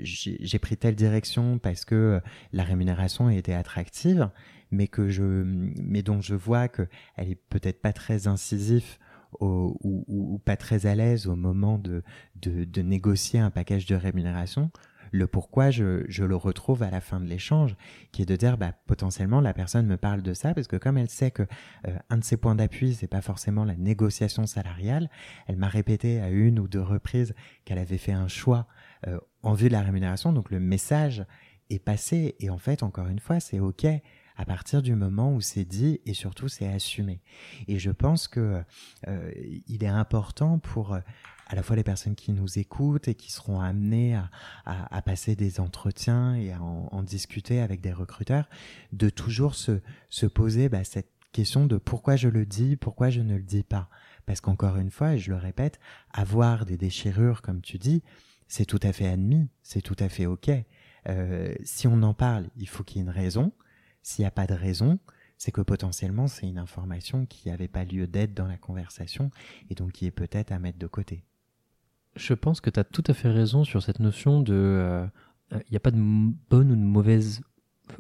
[0.02, 2.20] j'ai pris telle direction parce que
[2.52, 4.30] la rémunération été attractive,
[4.72, 8.98] mais que je, mais dont je vois que elle est peut-être pas très incisive
[9.40, 12.04] ou, ou, pas très à l'aise au moment de,
[12.42, 14.72] de, de, négocier un package de rémunération.
[15.12, 17.76] Le pourquoi je, je le retrouve à la fin de l'échange,
[18.12, 20.98] qui est de dire bah, potentiellement la personne me parle de ça parce que comme
[20.98, 21.44] elle sait que
[21.88, 25.10] euh, un de ses points d'appui c'est pas forcément la négociation salariale,
[25.48, 27.34] elle m'a répété à une ou deux reprises
[27.66, 28.68] qu'elle avait fait un choix
[29.08, 31.26] euh, en vue de la rémunération, donc le message
[31.70, 33.86] est passé et en fait encore une fois c'est ok
[34.40, 37.20] à partir du moment où c'est dit et surtout c'est assumé.
[37.68, 38.64] Et je pense que
[39.08, 39.32] euh,
[39.68, 41.00] il est important pour euh,
[41.50, 44.30] à la fois les personnes qui nous écoutent et qui seront amenées à,
[44.66, 48.48] à, à passer des entretiens et à en, en, discuter avec des recruteurs,
[48.94, 53.22] de toujours se, se poser bah, cette question de pourquoi je le dis, pourquoi je
[53.22, 53.90] ne le dis pas.
[54.26, 55.80] Parce qu'encore une fois, et je le répète,
[56.12, 58.04] avoir des déchirures, comme tu dis,
[58.48, 60.52] c'est tout à fait admis, c'est tout à fait OK.
[61.08, 63.52] Euh, si on en parle, il faut qu'il y ait une raison.
[64.04, 65.00] S'il n'y a pas de raison,
[65.38, 69.32] c'est que potentiellement c'est une information qui n'avait pas lieu d'être dans la conversation
[69.70, 71.24] et donc qui est peut-être à mettre de côté.
[72.16, 74.54] Je pense que tu as tout à fait raison sur cette notion de...
[74.54, 75.08] Euh,
[75.52, 77.42] il n'y a pas de bonne ou de mauvaise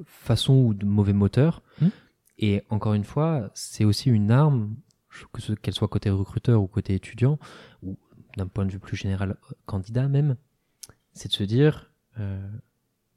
[0.05, 1.63] façon ou de mauvais moteur.
[1.81, 1.89] Hmm.
[2.37, 4.75] Et encore une fois, c'est aussi une arme,
[5.33, 7.39] que qu'elle soit côté recruteur ou côté étudiant,
[7.83, 7.97] ou
[8.37, 10.37] d'un point de vue plus général, candidat même,
[11.13, 12.47] c'est de se dire, euh,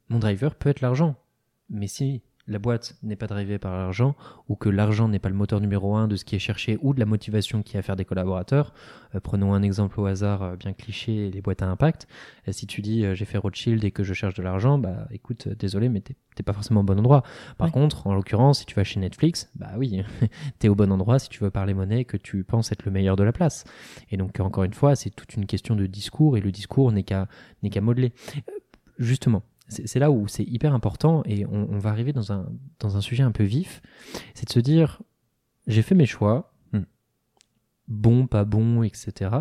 [0.09, 1.15] mon driver peut être l'argent.
[1.69, 4.15] Mais si la boîte n'est pas drivée par l'argent
[4.49, 6.93] ou que l'argent n'est pas le moteur numéro un de ce qui est cherché ou
[6.93, 8.73] de la motivation qui est à faire des collaborateurs.
[9.15, 12.07] Euh, prenons un exemple au hasard euh, bien cliché, les boîtes à impact.
[12.47, 15.47] Euh, si tu dis j'ai fait Rothschild et que je cherche de l'argent, bah écoute,
[15.47, 17.23] désolé, mais t'es pas forcément au bon endroit.
[17.57, 20.03] Par contre, en l'occurrence, si tu vas chez Netflix, bah oui,
[20.59, 22.91] t'es au bon endroit si tu veux parler monnaie et que tu penses être le
[22.91, 23.63] meilleur de la place.
[24.11, 27.03] Et donc encore une fois, c'est toute une question de discours et le discours n'est
[27.03, 27.27] qu'à
[27.61, 28.13] n'est qu'à modeler.
[28.99, 32.47] Justement, c'est là où c'est hyper important et on, va arriver dans un,
[32.79, 33.81] dans un sujet un peu vif.
[34.33, 35.01] C'est de se dire,
[35.67, 36.83] j'ai fait mes choix, hmm.
[37.87, 39.31] bon, pas bon, etc.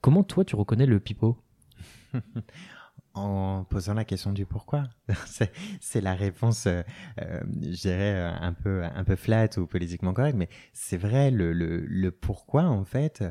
[0.00, 1.38] Comment toi tu reconnais le pipeau?
[3.16, 4.88] En posant la question du pourquoi.
[5.80, 6.82] c'est la réponse, euh,
[7.20, 11.30] euh, je dirais, euh, un peu, un peu flat ou politiquement correcte, mais c'est vrai,
[11.30, 13.22] le, le, le, pourquoi, en fait,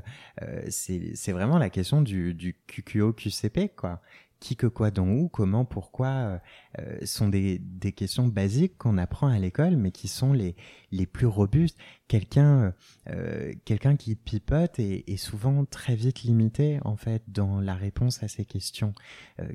[0.41, 4.01] euh, c'est vraiment la question du, du QQO-QCP, quoi
[4.43, 6.38] qui, que, quoi, dont, où, comment, pourquoi, euh,
[6.79, 10.58] euh, sont des, des questions basiques qu'on apprend à l'école, mais qui sont les,
[10.91, 11.77] les plus robustes.
[12.10, 12.73] Quelqu'un
[13.08, 13.53] euh,
[13.97, 18.43] qui pipote est, est, souvent très vite limité, en fait, dans la réponse à ces
[18.43, 18.93] questions.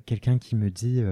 [0.07, 1.03] Quelqu'un qui me dit,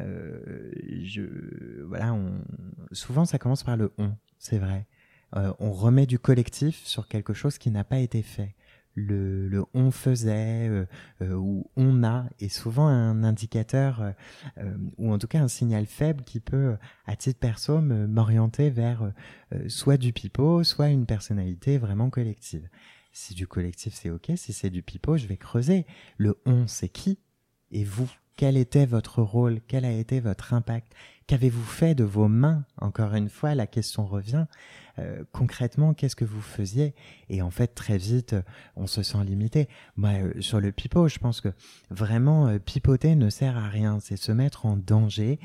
[0.00, 2.42] je, voilà, on,
[2.90, 4.86] souvent ça commence par le on, c'est vrai.
[5.32, 8.56] on remet du collectif sur quelque chose qui n'a pas été fait
[8.94, 10.86] le, le on faisait euh,
[11.22, 14.12] euh, ou on a est souvent un indicateur
[14.58, 16.76] euh, ou en tout cas un signal faible qui peut
[17.06, 19.12] à titre perso m'orienter vers
[19.68, 22.68] soit du pipeau soit une personnalité vraiment collective.
[23.12, 24.32] Si du collectif c'est ok.
[24.36, 25.86] Si c'est du pipeau je vais creuser.
[26.16, 27.18] Le on c'est qui?
[27.70, 30.94] Et vous quel était votre rôle, quel a été votre impact,
[31.26, 32.64] qu'avez-vous fait de vos mains?
[32.78, 34.46] Encore une fois, la question revient.
[35.00, 36.94] Euh, concrètement, qu'est-ce que vous faisiez?
[37.28, 38.36] Et en fait, très vite,
[38.76, 39.68] on se sent limité.
[39.96, 41.48] Moi, euh, sur le pipeau, je pense que
[41.90, 43.98] vraiment, euh, pipoter ne sert à rien.
[44.00, 45.38] C'est se mettre en danger.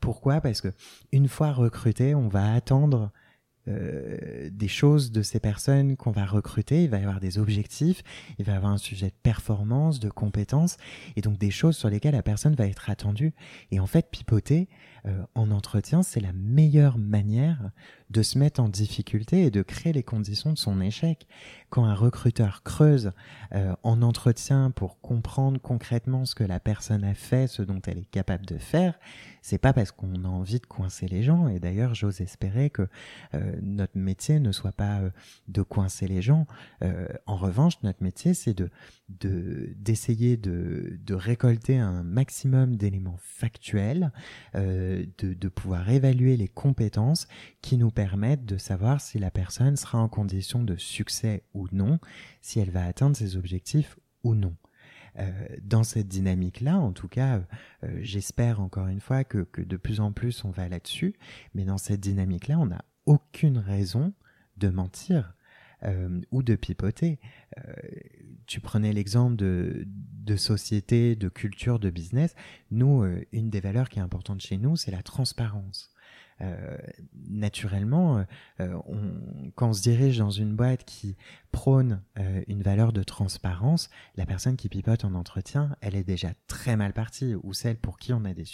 [0.00, 0.40] pourquoi?
[0.40, 0.68] Parce que
[1.12, 3.10] une fois recruté, on va attendre
[3.66, 8.02] des choses de ces personnes qu'on va recruter, il va y avoir des objectifs,
[8.38, 10.76] il va y avoir un sujet de performance, de compétences,
[11.16, 13.32] et donc des choses sur lesquelles la personne va être attendue.
[13.70, 14.68] Et en fait, pipoter
[15.06, 17.70] euh, en entretien, c'est la meilleure manière
[18.10, 21.26] de se mettre en difficulté et de créer les conditions de son échec.
[21.68, 23.12] Quand un recruteur creuse
[23.52, 27.98] euh, en entretien pour comprendre concrètement ce que la personne a fait, ce dont elle
[27.98, 28.98] est capable de faire,
[29.42, 31.48] c'est pas parce qu'on a envie de coincer les gens.
[31.48, 32.88] Et d'ailleurs, j'ose espérer que
[33.34, 35.00] euh, notre métier ne soit pas
[35.48, 36.46] de coincer les gens.
[37.26, 38.70] En revanche, notre métier, c'est de
[39.08, 44.12] d'essayer de, de, récolter un maximum d'éléments factuels,
[45.18, 47.26] de, pouvoir évaluer les compétences
[47.62, 51.98] qui nous permettent de savoir si la personne sera en condition de succès ou non,
[52.40, 54.54] si elle va atteindre ses objectifs ou non.
[55.18, 55.30] Euh,
[55.62, 57.40] dans cette dynamique-là, en tout cas,
[57.84, 61.14] euh, j'espère encore une fois que, que, de plus en plus on va là-dessus,
[61.54, 64.12] mais dans cette dynamique-là, on n'a aucune raison
[64.56, 65.34] de mentir.
[65.86, 67.18] Euh, ou de pipoter.
[67.58, 67.72] Euh,
[68.46, 72.34] tu prenais l'exemple de, société, de culture, de business.
[72.70, 75.90] Nous, euh, une des valeurs qui est importante chez nous, c'est la transparence.
[76.40, 76.76] Euh,
[77.28, 78.24] naturellement,
[79.54, 81.16] quand on se dirige dans une boîte qui
[81.52, 82.02] prône
[82.48, 86.92] une valeur de transparence, la personne qui pipote en entretien, elle est déjà très mal
[86.92, 88.44] partie, ou celle pour qui on a des,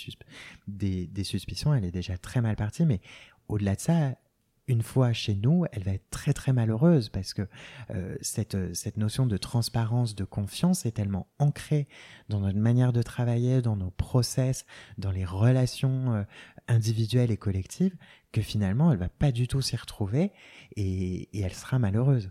[0.69, 3.01] des, des suspicions, elle est déjà très mal partie, mais
[3.49, 4.15] au-delà de ça,
[4.71, 7.43] une fois chez nous, elle va être très très malheureuse parce que
[7.91, 11.89] euh, cette, cette notion de transparence, de confiance est tellement ancrée
[12.29, 14.65] dans notre manière de travailler, dans nos process,
[14.97, 16.23] dans les relations euh,
[16.69, 17.97] individuelles et collectives,
[18.31, 20.31] que finalement elle va pas du tout s'y retrouver
[20.77, 22.31] et, et elle sera malheureuse.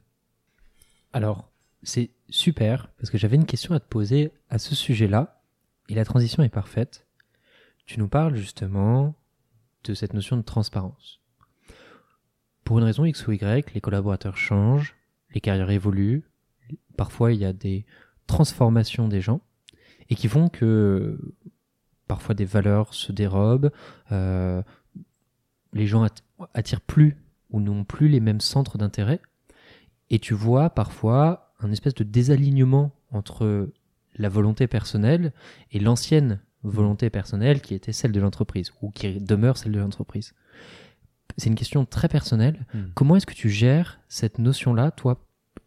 [1.12, 1.52] Alors,
[1.84, 5.44] c'est super parce que j'avais une question à te poser à ce sujet-là
[5.90, 7.06] et la transition est parfaite.
[7.86, 9.14] Tu nous parles justement
[9.84, 11.19] de cette notion de transparence.
[12.70, 14.96] Pour une raison X ou Y, les collaborateurs changent,
[15.34, 16.22] les carrières évoluent,
[16.98, 17.84] parfois il y a des
[18.28, 19.42] transformations des gens
[20.12, 21.20] et qui font que
[22.08, 23.72] parfois des valeurs se dérobent,
[24.12, 24.62] euh,
[25.74, 26.06] les gens
[26.54, 27.18] attirent plus
[27.50, 29.20] ou n'ont plus les mêmes centres d'intérêt.
[30.12, 33.72] Et tu vois parfois un espèce de désalignement entre
[34.14, 35.34] la volonté personnelle
[35.72, 40.36] et l'ancienne volonté personnelle qui était celle de l'entreprise ou qui demeure celle de l'entreprise
[41.38, 42.66] c'est une question très personnelle.
[42.74, 42.86] Hmm.
[42.94, 45.26] Comment est-ce que tu gères cette notion-là, toi,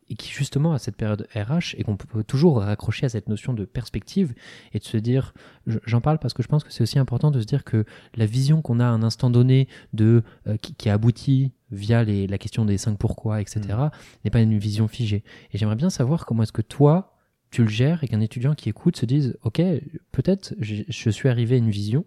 [0.08, 3.54] et qui justement à cette période RH, et qu'on peut toujours raccrocher à cette notion
[3.54, 4.34] de perspective,
[4.72, 5.32] et de se dire,
[5.66, 8.26] j'en parle parce que je pense que c'est aussi important de se dire que la
[8.26, 12.36] vision qu'on a à un instant donné de euh, qui, a abouti via les, la
[12.36, 13.90] question des cinq pourquoi, etc., hmm.
[14.24, 15.24] n'est pas une vision figée.
[15.52, 17.16] Et j'aimerais bien savoir comment est-ce que toi,
[17.50, 19.62] tu le gères et qu'un étudiant qui écoute se dise, ok,
[20.10, 22.04] peut-être je suis arrivé à une vision.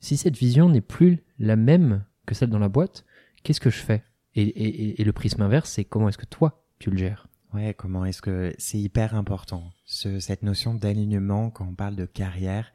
[0.00, 3.04] Si cette vision n'est plus la même que celle dans la boîte,
[3.42, 4.04] qu'est-ce que je fais?
[4.34, 7.26] Et, le prisme inverse, c'est comment est-ce que toi, tu le gères?
[7.54, 12.72] Ouais, comment est-ce que c'est hyper important cette notion d'alignement quand on parle de carrière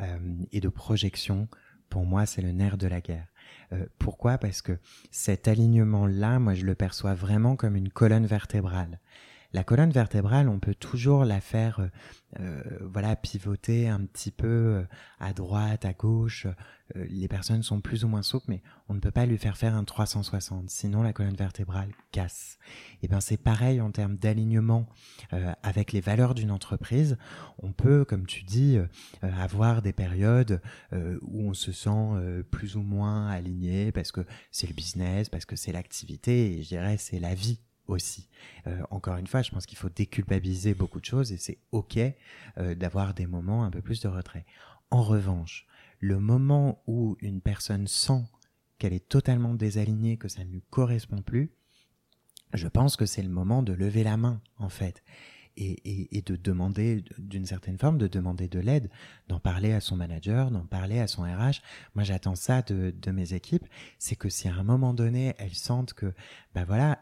[0.00, 0.18] euh,
[0.50, 1.48] et de projection.
[1.88, 3.28] Pour moi, c'est le nerf de la guerre.
[3.72, 4.38] Euh, pourquoi?
[4.38, 4.78] Parce que
[5.12, 8.98] cet alignement-là, moi, je le perçois vraiment comme une colonne vertébrale.
[9.54, 11.86] La colonne vertébrale, on peut toujours la faire, euh,
[12.40, 12.62] euh,
[12.92, 14.82] voilà, pivoter un petit peu euh,
[15.20, 16.48] à droite, à gauche.
[16.96, 19.76] les personnes sont plus ou moins souples, mais on ne peut pas lui faire faire
[19.76, 20.68] un 360.
[20.70, 22.58] Sinon, la colonne vertébrale casse.
[23.00, 24.86] Et ben, c'est pareil en termes d'alignement
[25.62, 27.16] avec les valeurs d'une entreprise.
[27.58, 28.76] On peut, comme tu dis,
[29.22, 30.60] avoir des périodes
[30.92, 35.56] où on se sent plus ou moins aligné parce que c'est le business, parce que
[35.56, 38.28] c'est l'activité, et je dirais c'est la vie aussi.
[38.66, 41.98] Euh, encore une fois, je pense qu'il faut déculpabiliser beaucoup de choses et c'est ok
[42.58, 44.46] euh, d'avoir des moments un peu plus de retrait.
[44.90, 45.66] En revanche,
[46.00, 48.22] le moment où une personne sent
[48.78, 51.50] qu'elle est totalement désalignée, que ça ne lui correspond plus,
[52.52, 55.02] je pense que c'est le moment de lever la main, en fait,
[55.56, 58.90] et, et, de demander, d'une certaine forme, de demander de l'aide,
[59.28, 61.62] d'en parler à son manager, d'en parler à son RH.
[61.94, 63.66] Moi, j'attends ça de, de mes équipes,
[63.98, 66.12] c'est que si à un moment donné, elles sentent que,
[66.54, 66.98] ben voilà,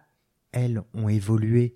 [0.53, 1.75] elles, ont évolué,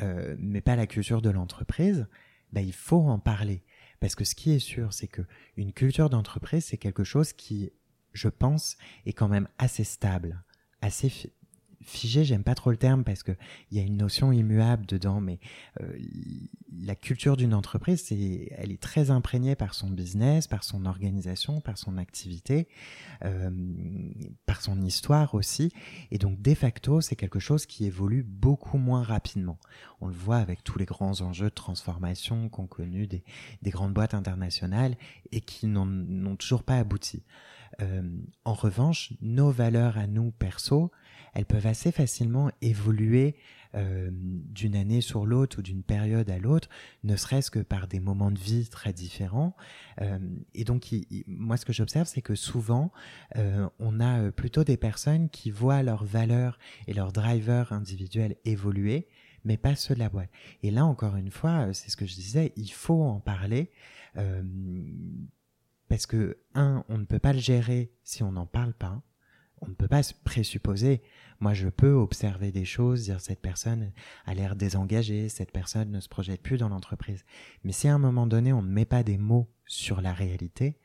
[0.00, 2.06] euh, mais pas la culture de l'entreprise,
[2.52, 3.62] ben, il faut en parler.
[4.00, 5.22] Parce que ce qui est sûr, c'est que
[5.56, 7.72] une culture d'entreprise, c'est quelque chose qui,
[8.12, 10.42] je pense, est quand même assez stable,
[10.80, 11.32] assez
[11.82, 13.32] figé, j'aime pas trop le terme parce que
[13.70, 15.38] il y a une notion immuable dedans, mais
[15.80, 15.98] euh,
[16.72, 21.60] la culture d'une entreprise, c'est, elle est très imprégnée par son business, par son organisation,
[21.60, 22.68] par son activité,
[23.24, 23.50] euh,
[24.46, 25.72] par son histoire aussi,
[26.10, 29.58] et donc de facto, c'est quelque chose qui évolue beaucoup moins rapidement.
[30.00, 33.24] On le voit avec tous les grands enjeux de transformation qu'ont connus des,
[33.62, 34.96] des grandes boîtes internationales
[35.32, 37.22] et qui n'ont toujours pas abouti.
[37.80, 38.02] Euh,
[38.44, 40.90] en revanche, nos valeurs à nous perso,
[41.34, 43.36] elles peuvent assez facilement évoluer
[43.74, 46.70] euh, d'une année sur l'autre ou d'une période à l'autre,
[47.04, 49.54] ne serait-ce que par des moments de vie très différents.
[50.00, 50.18] Euh,
[50.54, 50.88] et donc,
[51.26, 52.90] moi, ce que j'observe, c'est que souvent,
[53.36, 59.06] euh, on a plutôt des personnes qui voient leurs valeurs et leurs drivers individuels évoluer,
[59.44, 60.30] mais pas ceux de la boîte.
[60.62, 63.70] Et là, encore une fois, c'est ce que je disais, il faut en parler.
[65.88, 69.02] parce que, un, on ne peut pas le gérer si on n'en parle pas
[69.60, 71.02] on ne peut pas se présupposer.
[71.40, 73.92] Moi, je peux observer des choses, dire cette personne
[74.26, 77.24] a l'air désengagée, cette personne ne se projette plus dans l'entreprise.
[77.64, 80.78] Mais si à un moment donné, on ne met pas des mots sur la réalité,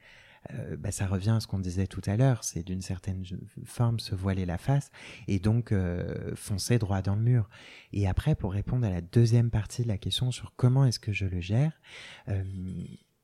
[0.52, 3.24] euh, bah, ça revient à ce qu'on disait tout à l'heure, c'est d'une certaine
[3.66, 4.92] forme se voiler la face
[5.28, 7.50] et donc euh, foncer droit dans le mur.
[7.94, 11.14] Et après, pour répondre à la deuxième partie de la question sur comment est-ce que
[11.14, 11.80] je le gère,
[12.28, 12.44] euh,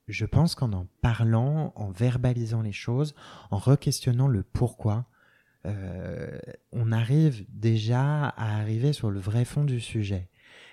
[0.08, 3.14] je pense qu'en en parlant, en verbalisant les choses,
[3.52, 5.06] en requestionnant le pourquoi,
[5.66, 10.30] on arrive déjà à arriver sur le vrai fond du sujet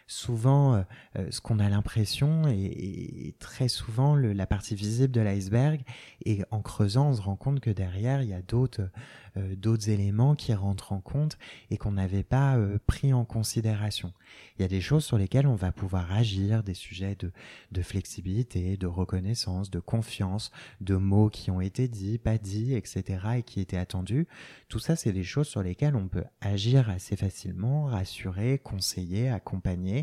[0.07, 0.83] souvent euh,
[1.19, 5.81] euh, ce qu'on a l'impression et, très souvent la partie visible de l'iceberg
[6.25, 8.89] et en creusant on se rend compte que derrière il y a d'autres
[9.37, 11.37] euh, d'autres éléments qui rentrent en compte
[11.71, 14.13] et qu'on n'avait pas pris en considération.
[14.59, 17.33] Il y a des choses sur lesquelles on va pouvoir agir, des sujets de,
[17.73, 23.21] de flexibilité, de reconnaissance, de confiance, de mots qui ont été dits, pas dits, etc.
[23.39, 24.27] et qui étaient attendus.
[24.69, 29.96] Tout ça, c'est des choses sur lesquelles on peut agir assez facilement, rassurer, conseiller, accompagner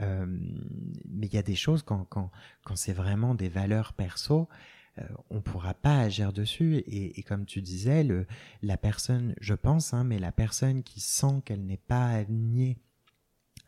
[0.00, 0.26] euh,
[1.08, 2.30] mais il y a des choses quand,
[2.74, 4.48] c'est vraiment des valeurs perso,
[4.98, 6.82] euh, on pourra pas agir dessus.
[6.86, 8.26] Et, comme tu disais, le,
[8.62, 12.78] la personne, je pense, hein, mais la personne qui sent qu'elle n'est pas alignée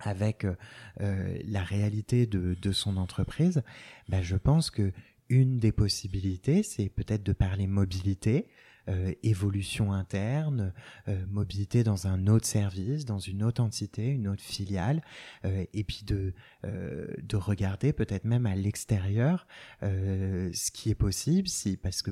[0.00, 3.62] avec euh, la réalité de, son entreprise,
[4.08, 4.92] ben je pense que
[5.30, 8.46] une des possibilités, c'est peut-être de parler mobilité,
[8.88, 10.74] euh, évolution interne,
[11.08, 15.02] euh, mobilité dans un autre service, dans une autre entité, une autre filiale,
[15.46, 19.46] euh, et puis de, de regarder peut-être même à l'extérieur
[19.82, 22.10] ce qui est possible, si parce que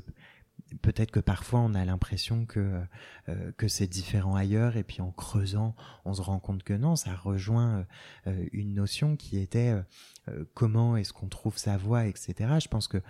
[0.81, 2.81] peut-être que parfois on a l'impression que
[3.29, 6.97] euh, que c'est différent ailleurs et puis en creusant on se rend compte que non
[6.97, 7.87] ça rejoint
[8.27, 9.83] euh, une notion qui était
[10.29, 13.03] euh, comment est-ce qu'on trouve sa voix etc je pense que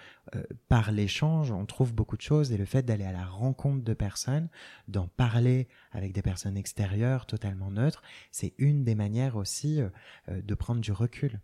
[0.68, 3.94] par l'échange on trouve beaucoup de choses et le fait d'aller à la rencontre de
[3.94, 4.48] personnes
[4.88, 9.81] d'en parler avec des personnes extérieures totalement neutres c'est une des manières aussi
[10.29, 11.40] de prendre du recul.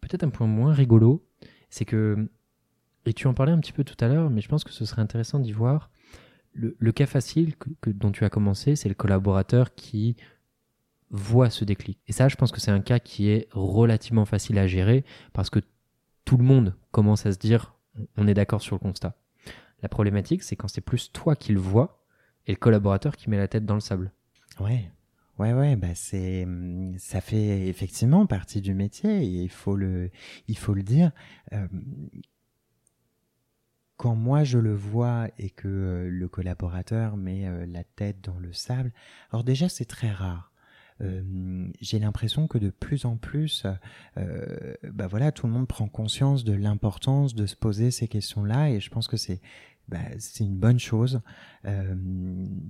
[0.00, 1.26] Peut-être un point moins rigolo
[1.70, 2.30] c'est que
[3.06, 4.84] et tu en parlais un petit peu tout à l'heure, mais je pense que ce
[4.84, 5.90] serait intéressant d'y voir.
[6.52, 10.16] Le, cas facile dont tu as commencé, c'est le collaborateur qui
[11.10, 11.98] voit ce déclic.
[12.06, 15.50] Et ça, je pense que c'est un cas qui est relativement facile à gérer parce
[15.50, 15.58] que
[16.24, 17.74] tout le monde commence à se dire
[18.16, 19.16] on est d'accord sur le constat.
[19.82, 22.04] La problématique, c'est quand c'est plus toi qui le vois
[22.46, 24.12] et le collaborateur qui met la tête dans le sable.
[24.60, 24.90] Ouais.
[25.38, 26.46] Ouais, ouais, bah c'est,
[26.98, 30.10] ça fait effectivement partie du métier et il faut le,
[30.46, 31.10] il faut le dire.
[31.52, 31.66] Euh,
[33.96, 38.38] quand moi je le vois et que euh, le collaborateur met euh, la tête dans
[38.38, 38.92] le sable,
[39.30, 40.50] alors déjà c'est très rare.
[41.00, 43.66] Euh, j'ai l'impression que de plus en plus,
[44.14, 48.78] bah voilà, tout le monde prend conscience de l'importance de se poser ces questions-là, et
[48.78, 49.40] je pense que c'est
[49.88, 51.20] bah, c'est une bonne chose
[51.66, 51.94] euh,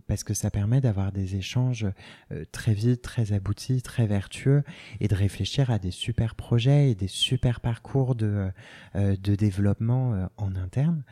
[0.06, 1.86] parce que ça permet d'avoir des échanges
[2.32, 4.64] euh, très vite, très aboutis, très vertueux
[5.00, 8.50] et de réfléchir à des super projets et des super parcours de,
[8.96, 11.04] euh, de développement en interne.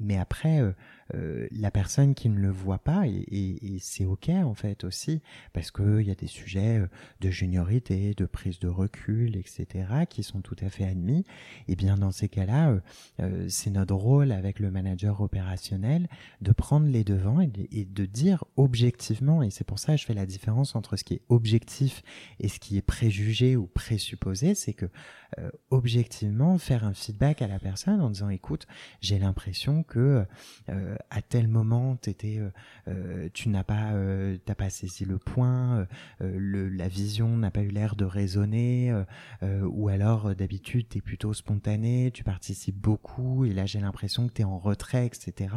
[0.00, 0.60] mais après,
[1.12, 5.20] la personne qui ne le voit pas, et, et, et c'est ok en fait aussi,
[5.52, 6.82] parce qu'il y a des sujets
[7.20, 9.66] de juniorité, de prise de recul, etc.,
[10.08, 11.24] qui sont tout à fait admis,
[11.68, 12.80] et bien dans ces cas-là,
[13.48, 16.08] c'est notre rôle avec le manager opérationnel
[16.40, 20.14] de prendre les devants et de, dire objectivement, et c'est pour ça que je fais
[20.14, 22.02] la différence entre ce qui est objectif
[22.40, 24.86] et ce qui est préjugé ou présupposé, c'est que
[25.38, 28.66] euh, objectivement faire un feedback à la personne en disant écoute,
[29.00, 30.26] j'ai l'impression que
[30.68, 32.40] euh, à tel moment t'étais,
[32.88, 33.92] euh, tu n'as pas,
[34.44, 35.86] t'as pas saisi le point,
[36.20, 38.94] la vision n'a pas eu l'air de résonner,
[39.42, 44.44] ou alors d'habitude t'es plutôt spontané, tu participes beaucoup, et là j'ai l'impression que t'es
[44.44, 45.54] en retrait, etc.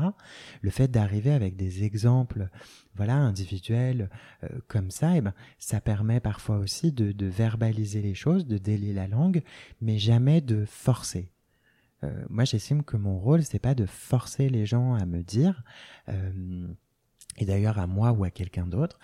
[0.62, 2.50] Le fait d'arriver avec des exemples,
[2.96, 4.10] voilà, individuels
[4.44, 8.93] euh, comme ça, eh ben, ça permet parfois aussi de, verbaliser les choses, de délier
[8.93, 9.41] la langue,
[9.82, 11.30] mais jamais de forcer.
[12.03, 15.64] Euh, moi, j'estime que mon rôle, c'est pas de forcer les gens à me dire.
[16.10, 16.68] Euh,
[17.38, 18.97] et d'ailleurs à moi ou à quelqu'un d'autre,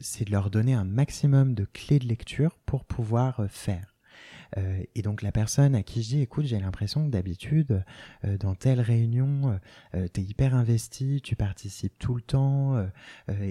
[0.00, 3.97] c'est de leur donner un maximum de clés de lecture pour pouvoir faire.
[4.56, 7.84] Euh, et donc la personne à qui je dis, écoute, j'ai l'impression que d'habitude,
[8.24, 9.58] euh, dans telle réunion,
[9.94, 12.88] euh, tu es hyper investi, tu participes tout le temps,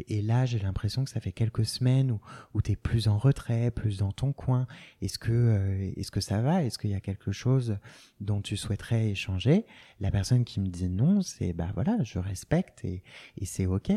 [0.08, 2.20] et là j'ai l'impression que ça fait quelques semaines où,
[2.54, 4.68] où tu es plus en retrait, plus dans ton coin.
[5.02, 6.64] Est-ce que, est-ce que ça va?
[6.64, 7.78] Est-ce qu'il y a quelque chose
[8.20, 9.66] dont tu souhaiterais échanger?
[10.00, 13.04] La personne qui me dit non, c'est bah voilà, je respecte et,
[13.38, 13.92] et c'est ok.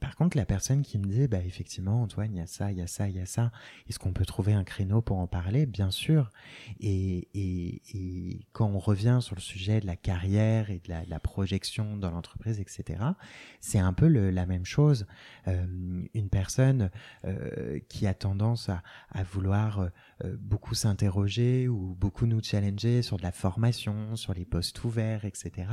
[0.00, 2.78] par contre, la personne qui me dit, bah effectivement, Antoine, il y a ça, il
[2.78, 3.52] y a ça, il y a ça,
[3.88, 6.30] est-ce qu'on peut trouver un créneau pour parler, bien sûr.
[6.80, 11.96] Et, et, quand on revient sur le sujet de la carrière et de la, projection
[11.96, 13.00] dans l'entreprise, etc.,
[13.60, 15.06] c'est un peu la même chose.
[15.48, 15.64] Euh,
[16.14, 16.90] une personne
[17.24, 18.82] euh, qui a tendance à,
[19.24, 19.88] vouloir
[20.24, 25.24] euh, beaucoup s'interroger ou beaucoup nous challenger sur de la formation, sur les postes ouverts,
[25.24, 25.68] etc.,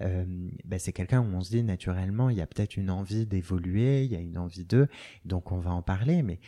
[0.00, 4.04] ben c'est quelqu'un où on se dit naturellement, il y a peut-être une envie d'évoluer,
[4.04, 4.88] il y a une envie d'eux,
[5.24, 6.40] donc on va en parler, mais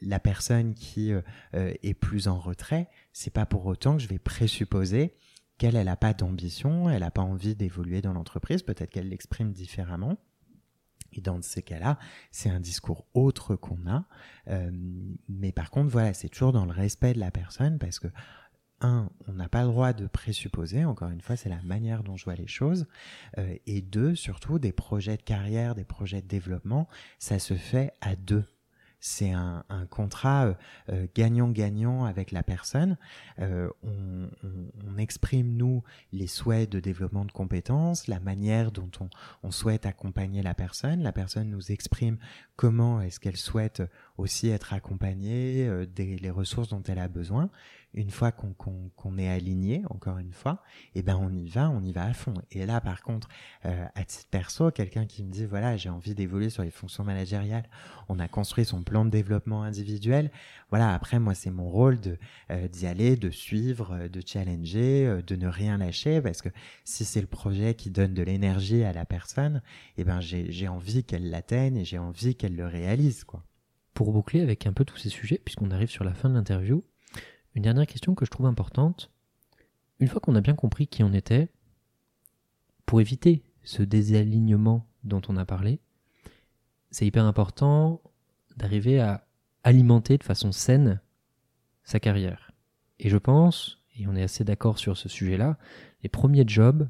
[0.00, 1.12] la personne qui
[1.82, 5.14] est plus en retrait, c'est pas pour autant que je vais présupposer
[5.58, 10.18] qu'elle n'a pas d'ambition, elle n'a pas envie d'évoluer dans l'entreprise, peut-être qu'elle l'exprime différemment.
[11.12, 11.98] Et dans ces cas-là,
[12.30, 14.06] c'est un discours autre qu'on a.
[14.48, 14.70] Euh,
[15.28, 18.08] mais par contre, voilà, c'est toujours dans le respect de la personne parce que,
[18.80, 22.16] un, on n'a pas le droit de présupposer, encore une fois, c'est la manière dont
[22.16, 22.86] je vois les choses.
[23.38, 27.92] Euh, et deux, surtout, des projets de carrière, des projets de développement, ça se fait
[28.00, 28.44] à deux
[29.04, 30.54] c'est un, contrat euh,
[30.90, 32.96] euh, gagnant-gagnant avec la personne.
[33.40, 35.82] Euh, on, exprime, nous,
[36.12, 38.90] les souhaits de développement de compétences, la manière dont
[39.42, 41.02] on, souhaite accompagner la personne.
[41.02, 42.16] La personne nous exprime
[42.54, 43.82] comment est-ce qu'elle souhaite
[44.18, 47.50] aussi être accompagnée, des, les ressources dont elle a besoin
[47.94, 50.62] une fois qu'on est aligné, encore une fois,
[50.94, 52.34] eh ben on y va, on y va à fond.
[52.50, 53.28] Et là, par contre,
[53.66, 57.04] euh, à titre perso, quelqu'un qui me dit voilà, j'ai envie d'évoluer sur les fonctions
[57.04, 57.68] managériales,
[58.08, 60.30] on a construit son plan de développement individuel.
[60.70, 61.98] Voilà, après moi, c'est mon rôle
[62.50, 66.48] euh, d'y aller, de suivre, euh, de challenger, de ne rien lâcher, parce que
[66.84, 69.62] si c'est le projet qui donne de l'énergie à la personne,
[69.98, 73.44] eh ben j'ai envie qu'elle l'atteigne et j'ai envie qu'elle le réalise, quoi.
[73.94, 76.82] Pour boucler avec un peu tous ces sujets, puisqu'on arrive sur la fin de l'interview,
[77.54, 79.10] une dernière question que je trouve importante.
[79.98, 81.48] Une fois qu'on a bien compris qui on était,
[82.86, 85.80] pour éviter ce désalignement dont on a parlé,
[86.90, 88.02] c'est hyper important
[88.56, 89.26] d'arriver à
[89.64, 91.00] alimenter de façon saine
[91.84, 92.52] sa carrière.
[92.98, 95.58] Et je pense, et on est assez d'accord sur ce sujet-là,
[96.02, 96.88] les premiers jobs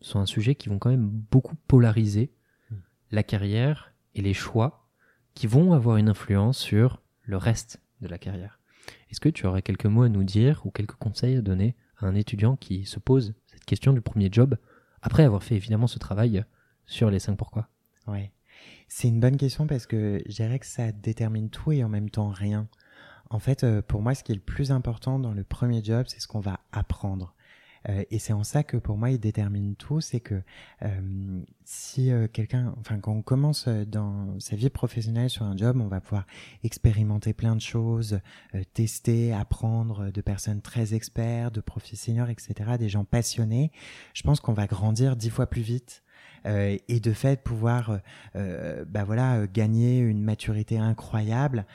[0.00, 2.32] sont un sujet qui vont quand même beaucoup polariser
[3.10, 4.88] la carrière et les choix
[5.34, 8.58] qui vont avoir une influence sur le reste de la carrière.
[9.10, 12.06] Est-ce que tu aurais quelques mots à nous dire ou quelques conseils à donner à
[12.06, 14.56] un étudiant qui se pose cette question du premier job
[15.02, 16.44] après avoir fait évidemment ce travail
[16.86, 17.68] sur les 5 pourquoi?
[18.06, 18.32] Ouais.
[18.88, 22.10] C'est une bonne question parce que je dirais que ça détermine tout et en même
[22.10, 22.68] temps rien.
[23.30, 26.06] En fait, euh, pour moi, ce qui est le plus important dans le premier job,
[26.08, 27.34] c'est ce qu'on va apprendre.
[27.88, 30.42] Euh, et c'est en ça que pour moi il détermine tout, c'est que
[30.82, 35.80] euh, si euh, quelqu'un, enfin quand on commence dans sa vie professionnelle sur un job,
[35.80, 36.26] on va pouvoir
[36.64, 38.20] expérimenter plein de choses,
[38.74, 43.70] tester, apprendre de personnes très experts, de profils seniors, etc., des gens passionnés.
[44.14, 46.02] Je pense qu'on va grandir dix fois plus vite
[46.44, 47.98] euh, et de fait pouvoir euh,
[48.36, 51.66] euh, bah voilà gagner une maturité incroyable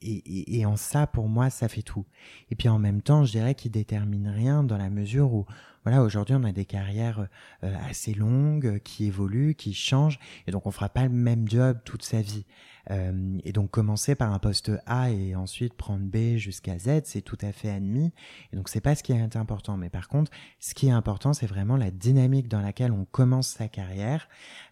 [0.00, 2.04] et, et, en ça pour moi ça fait tout.
[2.50, 5.46] Et puis en même temps je dirais qu'il détermine rien dans la mesure où
[5.86, 7.28] voilà, aujourd'hui, on a des carrières
[7.62, 12.02] assez longues qui évoluent, qui changent, et donc on fera pas le même job toute
[12.02, 12.44] sa vie.
[12.90, 17.22] Euh, et donc commencer par un poste A et ensuite prendre B jusqu'à Z, c'est
[17.22, 18.12] tout à fait admis.
[18.52, 19.76] Et donc c'est pas ce qui est important.
[19.76, 20.30] Mais par contre,
[20.60, 24.28] ce qui est important, c'est vraiment la dynamique dans laquelle on commence sa carrière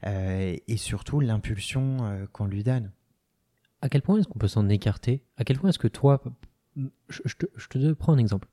[0.07, 2.91] euh, et surtout l'impulsion euh, qu'on lui donne.
[3.83, 5.25] À quel point est-ce qu'on peut s'en écarter?
[5.37, 6.23] À quel point est-ce que toi,
[7.09, 8.49] je, te, je, te, prends un exemple.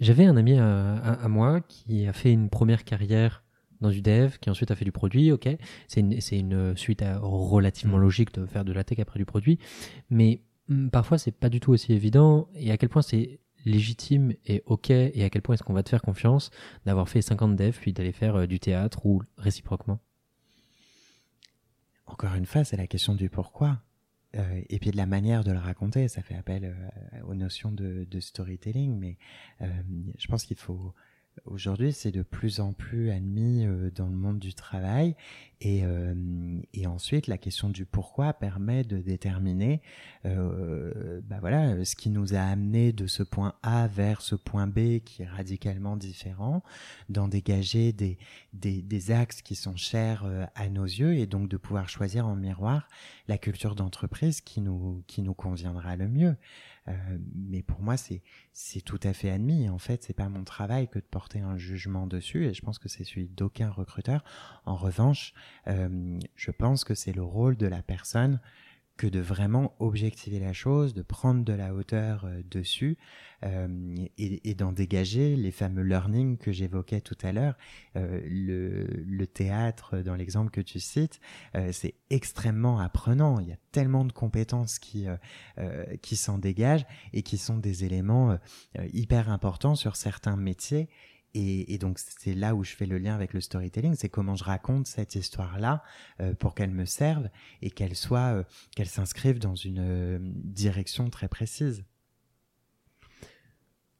[0.00, 3.44] J'avais un ami à, moi qui a fait une première carrière
[3.80, 5.48] dans du dev, qui ensuite a fait du produit, ok.
[5.88, 8.00] C'est une, suite relativement mm.
[8.00, 9.58] logique de faire de la tech après du produit,
[10.10, 14.32] mais mm, parfois c'est pas du tout aussi évident, et à quel point c'est légitime
[14.46, 16.50] et ok, et à quel point est-ce qu'on va te faire confiance
[16.86, 20.00] d'avoir fait 50 devs puis d'aller faire euh, du théâtre ou réciproquement?
[22.06, 23.82] Encore une fois, c'est la question du pourquoi.
[24.36, 27.72] Euh, et puis de la manière de le raconter, ça fait appel euh, aux notions
[27.72, 29.16] de, de storytelling, mais
[30.18, 30.94] je pense qu'il faut
[31.44, 35.14] aujourd'hui, c'est de plus en plus admis euh, dans le monde du travail.
[35.62, 36.14] Et, euh,
[36.74, 39.80] et, ensuite, la question du pourquoi permet de déterminer,
[40.26, 44.66] euh, bah voilà, ce qui nous a amené de ce point A vers ce point
[44.66, 46.62] B qui est radicalement différent,
[47.08, 48.18] d'en dégager des,
[48.52, 52.26] des, des, axes qui sont chers euh, à nos yeux et donc de pouvoir choisir
[52.26, 52.86] en miroir
[53.26, 56.36] la culture d'entreprise qui nous, qui nous conviendra le mieux.
[56.88, 56.92] Euh,
[57.34, 58.22] mais pour moi, c'est
[58.52, 59.68] c'est tout à fait admis.
[59.68, 62.78] En fait, c'est pas mon travail que de porter un jugement dessus, et je pense
[62.78, 64.24] que c'est celui d'aucun recruteur.
[64.64, 65.32] En revanche,
[65.66, 68.40] euh, je pense que c'est le rôle de la personne
[68.96, 72.96] que de vraiment objectiver la chose, de prendre de la hauteur euh, dessus
[73.44, 77.54] euh, et, et d'en dégager les fameux learning que j'évoquais tout à l'heure.
[77.96, 81.20] Euh, le, le, théâtre, dans l'exemple que tu cites,
[81.54, 83.38] euh, c'est extrêmement apprenant.
[83.40, 85.06] Il y a tellement de compétences qui,
[85.58, 88.38] euh, qui s'en dégagent et qui sont des éléments
[88.92, 90.88] hyper importants sur certains métiers
[91.36, 94.44] et, donc c'est là où je fais le lien avec le storytelling, c'est comment je
[94.44, 95.82] raconte cette histoire-là
[96.20, 97.28] euh, pour qu'elle me serve
[97.62, 101.84] et qu'elle soit, euh, qu'elle s'inscrive dans une euh, direction très précise.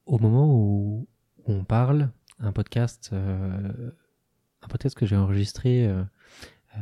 [0.05, 1.07] Au moment où
[1.45, 3.91] on parle, un podcast, euh,
[4.61, 6.03] un podcast que j'ai enregistré euh,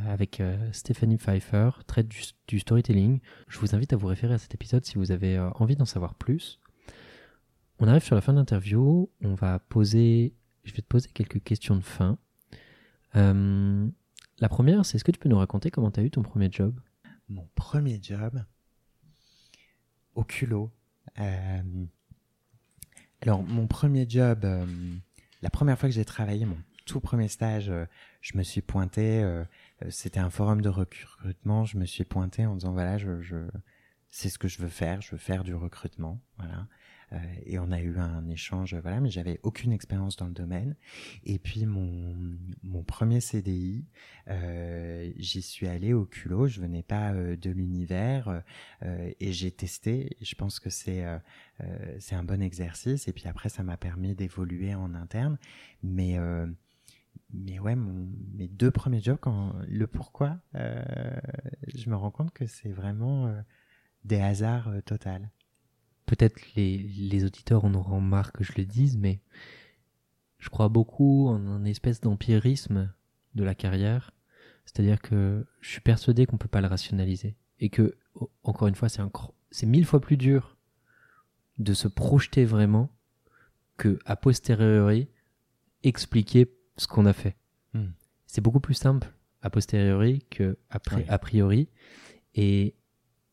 [0.08, 0.42] avec
[0.72, 2.08] Stéphanie Pfeiffer, traite
[2.46, 3.20] du, storytelling.
[3.48, 6.14] Je vous invite à vous référer à cet épisode si vous avez envie d'en savoir
[6.14, 6.60] plus.
[7.78, 10.34] On arrive sur la fin de l'interview, on va poser
[10.66, 12.18] je vais te poser quelques questions de fin.
[13.14, 13.88] Euh,
[14.40, 16.50] la première, c'est est-ce que tu peux nous raconter comment tu as eu ton premier
[16.50, 16.78] job?
[17.28, 18.44] Mon premier job
[20.14, 20.70] Au culot.
[21.18, 21.62] Euh,
[23.22, 24.66] alors, mon premier job, euh,
[25.40, 27.72] la première fois que j'ai travaillé, mon tout premier stage,
[28.20, 29.28] je me suis pointé,
[29.88, 33.38] c'était un forum de recrutement, je me suis pointé en disant, voilà, je, je
[34.08, 36.68] c'est ce que je veux faire, je veux faire du recrutement, voilà.
[37.12, 40.76] Euh, et on a eu un échange, voilà, mais j'avais aucune expérience dans le domaine.
[41.24, 42.14] Et puis mon,
[42.62, 43.86] mon premier CDI,
[44.28, 48.42] euh, j'y suis allé au culot, je venais pas euh, de l'univers
[48.82, 50.16] euh, et j'ai testé.
[50.20, 51.18] je pense que c'est euh,
[52.00, 53.08] c'est un bon exercice.
[53.08, 55.38] Et puis après, ça m'a permis d'évoluer en interne.
[55.82, 56.18] Mais
[57.32, 59.18] mais ouais, mon, mes deux premiers jobs,
[59.68, 63.34] le pourquoi, je me rends compte que c'est vraiment
[64.04, 65.30] des hasards total
[66.06, 69.20] peut-être les, les auditeurs en auront marre que je le dise, mais
[70.38, 72.92] je crois beaucoup en un espèce d'empirisme
[73.34, 74.12] de la carrière.
[74.64, 77.36] C'est-à-dire que je suis persuadé qu'on peut pas le rationaliser.
[77.58, 77.96] Et que,
[78.42, 79.02] encore une fois, c'est
[79.50, 80.56] c'est mille fois plus dur
[81.58, 82.90] de se projeter vraiment
[83.76, 85.08] que, a posteriori,
[85.82, 87.36] expliquer ce qu'on a fait.
[87.72, 87.90] Hmm.
[88.26, 91.04] C'est beaucoup plus simple a posteriori que après, oui.
[91.08, 91.68] a priori.
[92.34, 92.74] Et,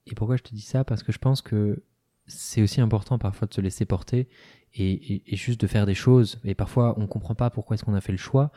[0.06, 0.84] et pourquoi je te dis ça?
[0.84, 1.84] Parce que je pense que
[2.28, 4.28] c'est aussi important parfois de se laisser porter
[4.76, 6.40] et, juste de faire des choses.
[6.44, 8.52] Et parfois, on comprend pas pourquoi est-ce qu'on a fait le choix.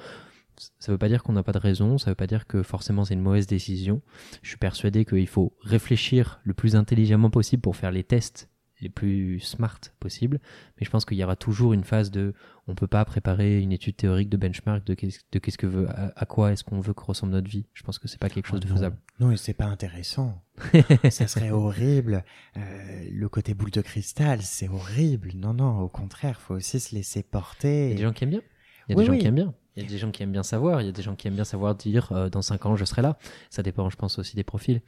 [0.79, 3.05] Ça veut pas dire qu'on n'a pas de raison, ça veut pas dire que forcément
[3.05, 4.01] c'est une mauvaise décision.
[4.41, 8.49] Je suis persuadé qu'il faut réfléchir le plus intelligemment possible pour faire les tests
[8.81, 10.41] les plus smart possibles.
[10.79, 12.35] Mais je pense qu'il y aura toujours une phase de,
[12.67, 15.89] on peut pas préparer une étude théorique de benchmark de qu'est-ce, de qu'est-ce que veut,
[15.91, 17.67] à, à quoi est-ce qu'on veut que ressemble notre vie.
[17.73, 18.99] Je pense que c'est pas quelque chose oh de faisable.
[19.21, 20.43] Non, et c'est pas intéressant.
[21.11, 22.25] ça serait horrible.
[22.57, 25.33] Euh, le côté boule de cristal, c'est horrible.
[25.35, 27.87] Non, non, au contraire, faut aussi se laisser porter.
[27.87, 28.43] Il y a des gens qui aiment bien.
[28.89, 29.19] Il y a oui, des gens oui.
[29.19, 29.55] qui aiment bien.
[29.77, 31.29] Il y a des gens qui aiment bien savoir, il y a des gens qui
[31.29, 33.19] aiment bien savoir dire euh, dans 5 ans je serai là.
[33.51, 34.81] Ça dépend, je pense, aussi des profils.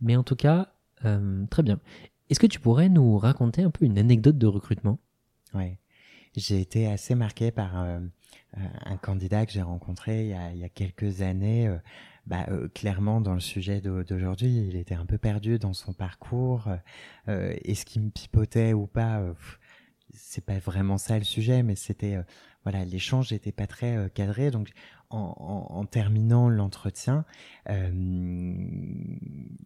[0.00, 0.72] Mais en tout cas,
[1.04, 1.80] euh, très bien.
[2.28, 4.98] Est-ce que tu pourrais nous raconter un peu une anecdote de recrutement?
[5.54, 5.78] Oui,
[6.34, 8.00] j'ai été assez marqué par euh,
[8.84, 11.68] un candidat que j'ai rencontré il y, a, quelques années.
[11.68, 11.78] Euh,
[12.26, 16.68] bah, euh, clairement, dans le sujet d'aujourd'hui, il était un peu perdu dans son parcours.
[17.28, 19.22] Est-ce qu'il me pipotait ou pas?
[20.12, 22.18] C'est pas vraiment ça le sujet, mais c'était
[22.64, 24.50] voilà, l'échange n'était pas très cadré.
[24.50, 24.70] Donc,
[25.10, 27.24] en, en, en terminant l'entretien,
[27.68, 27.90] euh,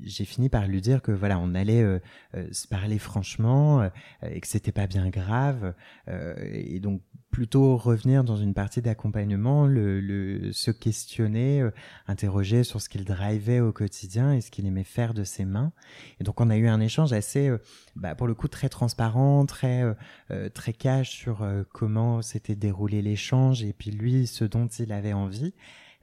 [0.01, 1.99] j'ai fini par lui dire que voilà, on allait euh,
[2.35, 3.89] euh, se parler franchement
[4.23, 5.75] et que c'était pas bien grave,
[6.09, 11.69] et donc plutôt revenir dans une partie d'accompagnement, le, le, se questionner,
[12.07, 15.73] interroger sur ce qu'il drivait au quotidien et ce qu'il aimait faire de ses mains.
[16.21, 17.51] Et donc on a eu un échange assez,
[17.97, 19.85] bah, pour le coup, très transparent, très
[20.55, 25.55] très cash sur comment s'était déroulé l'échange et puis lui ce dont il avait envie.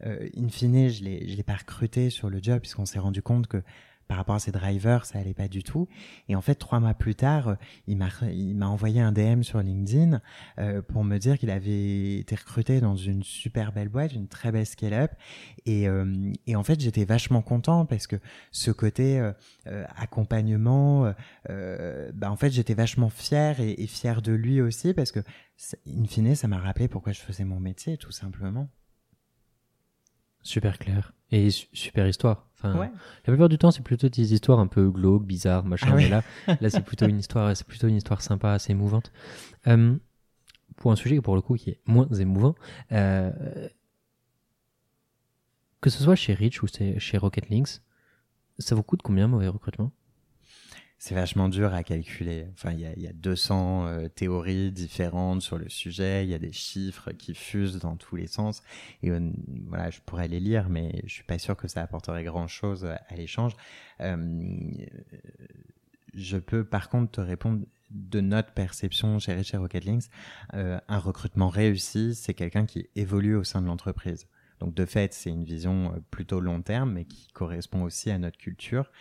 [0.06, 3.22] Euh, in fine, je l'ai, je l'ai pas recruté sur le job puisqu'on s'est rendu
[3.22, 3.64] compte que
[4.08, 5.88] par rapport à ses drivers, ça allait pas du tout.
[6.30, 9.60] Et en fait, trois mois plus tard, il m'a il m'a envoyé un DM sur
[9.60, 10.22] LinkedIn
[10.88, 14.66] pour me dire qu'il avait été recruté dans une super belle boîte, une très belle
[14.66, 15.12] scale-up.
[15.66, 15.88] Et,
[16.46, 18.16] et en fait, j'étais vachement content parce que
[18.52, 19.32] ce côté
[19.96, 21.14] accompagnement,
[21.48, 25.20] bah en fait, j'étais vachement fier et, et fier de lui aussi parce que
[25.88, 28.70] in fine, ça m'a rappelé pourquoi je faisais mon métier, tout simplement.
[30.44, 31.14] Super clair.
[31.32, 32.47] Et super histoire.
[32.58, 35.90] Enfin, La plupart du temps, c'est plutôt des histoires un peu glauques, bizarres, machin.
[35.92, 36.24] Ah mais là,
[36.62, 39.12] là c'est plutôt une histoire, c'est plutôt une histoire sympa, assez émouvante.
[39.68, 39.96] Euh,
[40.76, 42.56] pour un sujet pour le coup qui est moins émouvant,
[42.92, 43.32] euh,
[45.82, 47.82] que ce soit chez Rich ou chez Rocket Links,
[48.58, 49.92] ça vous coûte combien mauvais recrutement?
[51.00, 52.48] C'est vachement dur à calculer.
[52.54, 56.24] Enfin, il y a, y a 200 euh, théories différentes sur le sujet.
[56.24, 58.64] Il y a des chiffres qui fusent dans tous les sens.
[59.04, 59.32] Et euh,
[59.68, 62.86] voilà, je pourrais les lire, mais je suis pas sûr que ça apporterait grand chose
[62.86, 63.54] à l'échange.
[64.02, 64.60] Euh,
[66.16, 70.06] je peux par contre te répondre de notre perception chez Richard Rocket Links.
[70.52, 74.28] un recrutement réussi, c'est quelqu'un qui évolue au sein de l'entreprise.
[74.60, 78.38] Donc de fait, c'est une vision plutôt long terme, mais qui correspond aussi à notre
[78.38, 78.92] culture.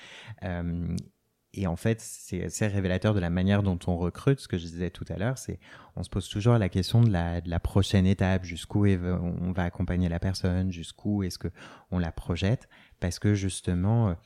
[1.56, 4.40] Et en fait, c'est assez révélateur de la manière dont on recrute.
[4.40, 5.58] Ce que je disais tout à l'heure, c'est
[5.96, 9.64] on se pose toujours la question de la, de la prochaine étape, jusqu'où on va
[9.64, 11.48] accompagner la personne, jusqu'où est-ce que
[11.90, 12.68] on la projette,
[13.00, 14.16] parce que justement,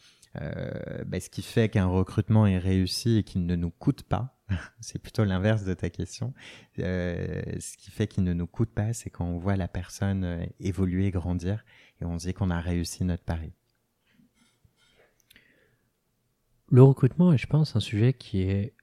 [0.40, 4.38] euh, bah, ce qui fait qu'un recrutement est réussi et qu'il ne nous coûte pas,
[4.80, 6.34] c'est plutôt l'inverse de ta question.
[6.78, 10.24] Euh, ce qui fait qu'il ne nous coûte pas, c'est quand on voit la personne
[10.24, 11.64] euh, évoluer, grandir,
[12.00, 13.52] et on se dit qu'on a réussi notre pari.
[16.70, 18.74] Le recrutement est, je pense, un sujet qui est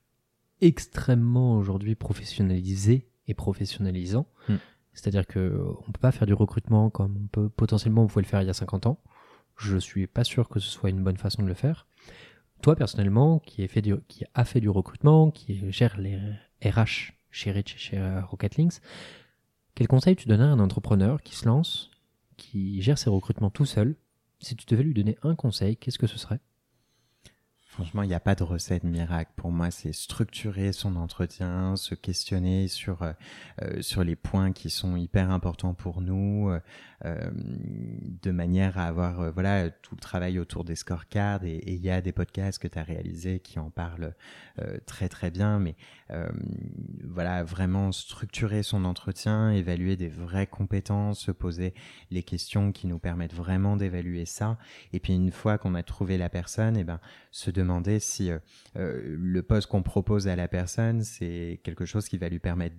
[0.61, 4.27] extrêmement aujourd'hui professionnalisé et professionnalisant.
[4.49, 4.57] Hmm.
[4.93, 8.27] C'est-à-dire que on peut pas faire du recrutement comme on peut potentiellement on pouvait le
[8.27, 8.99] faire il y a 50 ans.
[9.55, 11.87] Je suis pas sûr que ce soit une bonne façon de le faire.
[12.61, 16.19] Toi personnellement, qui, est fait du, qui a fait du recrutement, qui gère les
[16.65, 18.81] RH chez Rich et chez euh, Rocketlinks,
[19.75, 21.91] quel conseil tu donnerais à un entrepreneur qui se lance,
[22.35, 23.95] qui gère ses recrutements tout seul?
[24.39, 26.39] Si tu devais lui donner un conseil, qu'est-ce que ce serait?
[27.77, 29.29] Franchement, il n'y a pas de recette miracle.
[29.35, 33.11] Pour moi, c'est structurer son entretien, se questionner sur euh,
[33.61, 36.49] euh, sur les points qui sont hyper importants pour nous,
[37.05, 41.43] euh, de manière à avoir voilà tout le travail autour des scorecards.
[41.43, 44.15] Et il y a des podcasts que tu as réalisés qui en parlent
[44.87, 45.59] très très bien.
[45.59, 45.75] Mais
[47.03, 51.75] voilà, vraiment structurer son entretien, évaluer des vraies compétences, se poser
[52.09, 54.57] les questions qui nous permettent vraiment d'évaluer ça.
[54.93, 56.99] Et puis une fois qu'on a trouvé la personne, et eh ben
[57.37, 58.39] se demander si euh,
[58.77, 62.75] euh, le poste qu'on propose à la personne, c'est quelque chose qui va lui permettre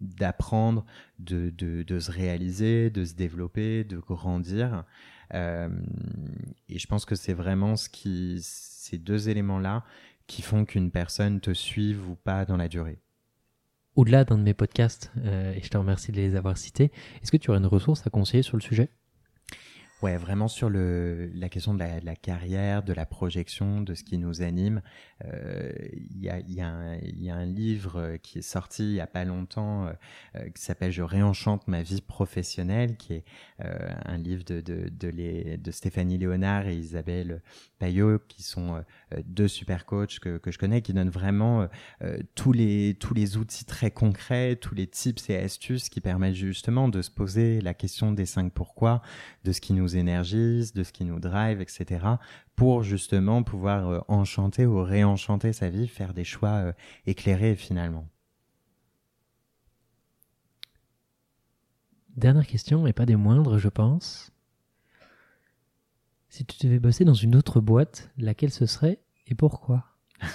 [0.00, 0.84] d'apprendre,
[1.20, 4.84] de, de, se réaliser, de se développer, de grandir.
[5.34, 5.68] Euh,
[6.68, 9.84] et je pense que c'est vraiment ce qui, ces deux éléments-là
[10.26, 12.98] qui font qu'une personne te suive ou pas dans la durée.
[13.94, 16.90] Au-delà d'un de mes podcasts, et je te remercie de les avoir cités,
[17.22, 18.90] est-ce que tu aurais une ressource à conseiller sur le sujet?
[20.02, 23.94] Ouais, vraiment sur le, la question de la, de la, carrière, de la projection, de
[23.94, 24.82] ce qui nous anime.
[25.24, 28.94] Euh, il y, a, y, a y, a, un livre euh, qui est sorti il
[28.94, 29.92] y a pas longtemps euh,
[30.34, 33.24] euh, qui s'appelle Je réenchante ma vie professionnelle, qui est
[33.64, 37.40] euh, un livre de, de, de, les, de, Stéphanie Léonard et Isabelle
[37.78, 38.82] Payot, qui sont
[39.24, 41.68] deux super coachs que, que, je connais, qui donnent vraiment
[42.34, 46.88] tous, les, tous les outils très concrets, tous les tips et astuces qui permettent justement
[46.88, 49.02] de se poser la question des cinq pourquoi,
[49.44, 52.06] de ce qui nous énergise, de ce qui nous drive, etc.
[52.54, 56.72] pour justement pouvoir euh, enchanter ou réenchanter sa vie, faire des choix euh,
[57.06, 58.08] éclairés finalement.
[62.16, 64.32] Dernière question, et pas des moindres, je pense.
[66.28, 69.84] Si tu devais bosser dans une autre boîte, laquelle ce serait et pourquoi?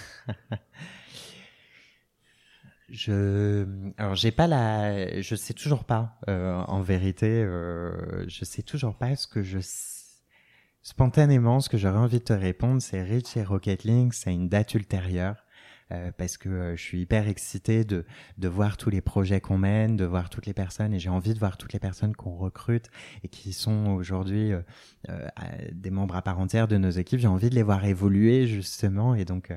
[2.90, 3.68] Je,
[3.98, 6.20] alors j'ai pas la, je sais toujours pas.
[6.30, 9.60] Euh, en vérité, euh, je sais toujours pas ce que je.
[10.84, 14.48] Spontanément, ce que j'aurais envie de te répondre, c'est Rich et Rocket Link, c'est une
[14.48, 15.44] date ultérieure.
[15.94, 18.06] Euh, parce que euh, je suis hyper excité de,
[18.38, 21.34] de voir tous les projets qu'on mène, de voir toutes les personnes et j'ai envie
[21.34, 22.90] de voir toutes les personnes qu'on recrute
[23.24, 24.62] et qui sont aujourd'hui euh,
[25.72, 27.20] des membres à part entière de nos équipes.
[27.22, 29.54] J'ai envie de les voir évoluer justement et donc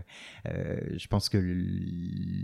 [0.47, 1.39] je pense que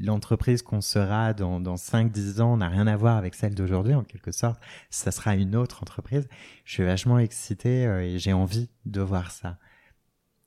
[0.04, 4.02] l'entreprise qu'on sera dans, dans 5-10 ans n'a rien à voir avec celle d'aujourd'hui en
[4.02, 4.60] quelque sorte.
[4.90, 6.28] Ça sera une autre entreprise.
[6.64, 9.58] Je suis vachement excité et j'ai envie de voir ça.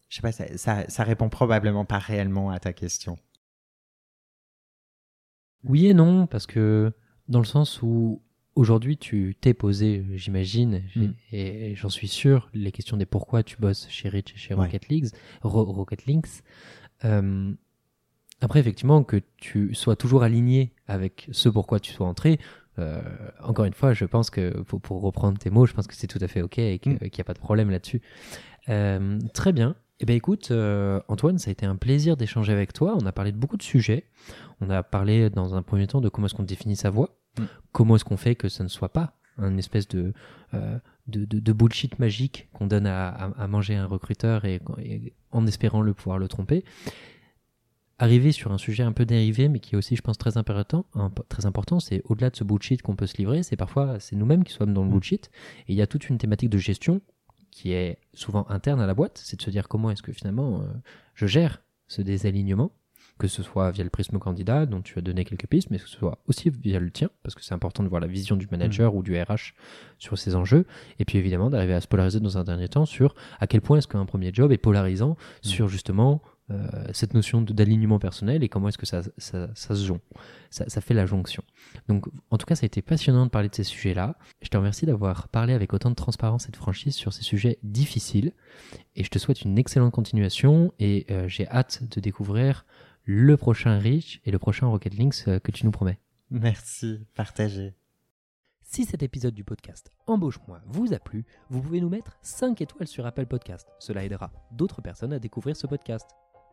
[0.10, 3.18] Je sais pas, ça, ça, ça répond probablement pas réellement à ta question.
[5.64, 6.91] Oui et non, parce que
[7.28, 8.22] dans le sens où
[8.55, 11.05] aujourd'hui, tu t'es posé, j'imagine, Mm.
[11.32, 14.53] et, et j'en suis sûr, les questions des pourquoi tu bosses chez Rich et chez
[14.53, 14.66] Ouais.
[14.66, 15.10] Rocket Leagues,
[15.41, 16.41] Ro- Rocket Links.
[17.05, 17.51] Euh,
[18.41, 22.39] après, effectivement, que tu sois toujours aligné avec ce pourquoi tu sois entré.
[22.78, 23.01] euh,
[23.43, 26.07] encore une fois, je pense que pour, pour reprendre tes mots, je pense que c'est
[26.07, 26.97] tout à fait ok et que- Mm.
[26.99, 28.01] qu'il n'y a pas de problème là-dessus.
[28.70, 29.76] Euh, très bien.
[30.02, 32.95] Eh ben écoute, euh, Antoine, ça a été un plaisir d'échanger avec toi.
[33.02, 34.06] On a parlé de beaucoup de sujets.
[34.62, 37.43] On a parlé dans un premier temps de comment est-ce qu'on définit sa voix, Mm.
[37.74, 40.14] comment est-ce qu'on fait que ça ne soit pas un espèce de,
[40.54, 44.45] euh, de, de- de bullshit magique qu'on donne à, à- à manger à un recruteur
[44.45, 46.64] et, et en espérant le pouvoir le tromper.
[48.00, 50.86] Arriver sur un sujet un peu dérivé, mais qui est aussi, je pense, très important,
[51.28, 54.45] très important, c'est au-delà de ce bullshit qu'on peut se livrer, c'est parfois c'est nous-mêmes
[54.45, 54.93] qui sommes dans le Mm.
[54.93, 55.30] bullshit.
[55.68, 57.02] Et il y a toute une thématique de gestion
[57.52, 60.62] qui est souvent interne à la boîte, c'est de se dire comment est-ce que finalement
[60.62, 60.68] euh,
[61.14, 62.72] je gère ce désalignement,
[63.18, 65.88] que ce soit via le prisme candidat dont tu as donné quelques pistes, mais que
[65.88, 68.47] ce soit aussi via le tien, parce que c'est important de voir la vision du
[68.50, 69.54] manager ou du RH
[69.97, 70.66] sur ces enjeux,
[71.00, 73.78] et puis évidemment d'arriver à se polariser dans un dernier temps sur à quel point
[73.78, 76.22] est-ce qu'un premier job est polarisant sur justement
[76.93, 80.00] cette notion d'alignement personnel et comment est-ce que ça, ça, ça se jonc,
[80.50, 81.43] ça, ça fait la jonction.
[81.88, 84.16] Donc en tout cas ça a été passionnant de parler de ces sujets-là.
[84.41, 87.60] Je te remercie d'avoir parlé avec autant de transparence et de franchise sur ces sujets
[87.64, 88.34] difficiles,
[88.95, 92.66] et je te souhaite une excellente continuation, et euh, j'ai hâte de découvrir
[93.04, 96.00] le prochain Rich et le prochain Rocket Links euh, que tu nous promets.
[96.30, 97.74] Merci, partagez.
[98.62, 102.88] Si cet épisode du podcast Embauche-moi vous a plu, vous pouvez nous mettre 5 étoiles
[102.88, 103.68] sur Apple Podcast.
[103.80, 106.08] Cela aidera d'autres personnes à découvrir ce podcast.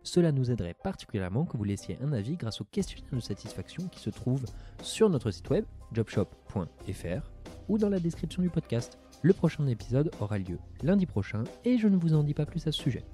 [0.06, 3.98] Cela nous aiderait particulièrement que vous laissiez un avis grâce au questionnaire de satisfaction qui
[3.98, 4.44] se trouve
[4.80, 7.30] sur notre site web jobshop.fr
[7.68, 8.98] ou dans la description du podcast.
[9.22, 12.64] Le prochain épisode aura lieu lundi prochain et je ne vous en dis pas plus
[12.68, 13.04] à ce sujet.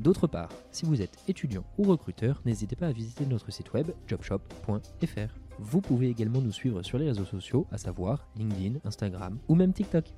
[0.00, 3.90] D'autre part, si vous êtes étudiant ou recruteur, n'hésitez pas à visiter notre site web
[4.06, 5.38] jobshop.fr.
[5.58, 9.72] Vous pouvez également nous suivre sur les réseaux sociaux, à savoir LinkedIn, Instagram ou même
[9.72, 10.12] TikTok.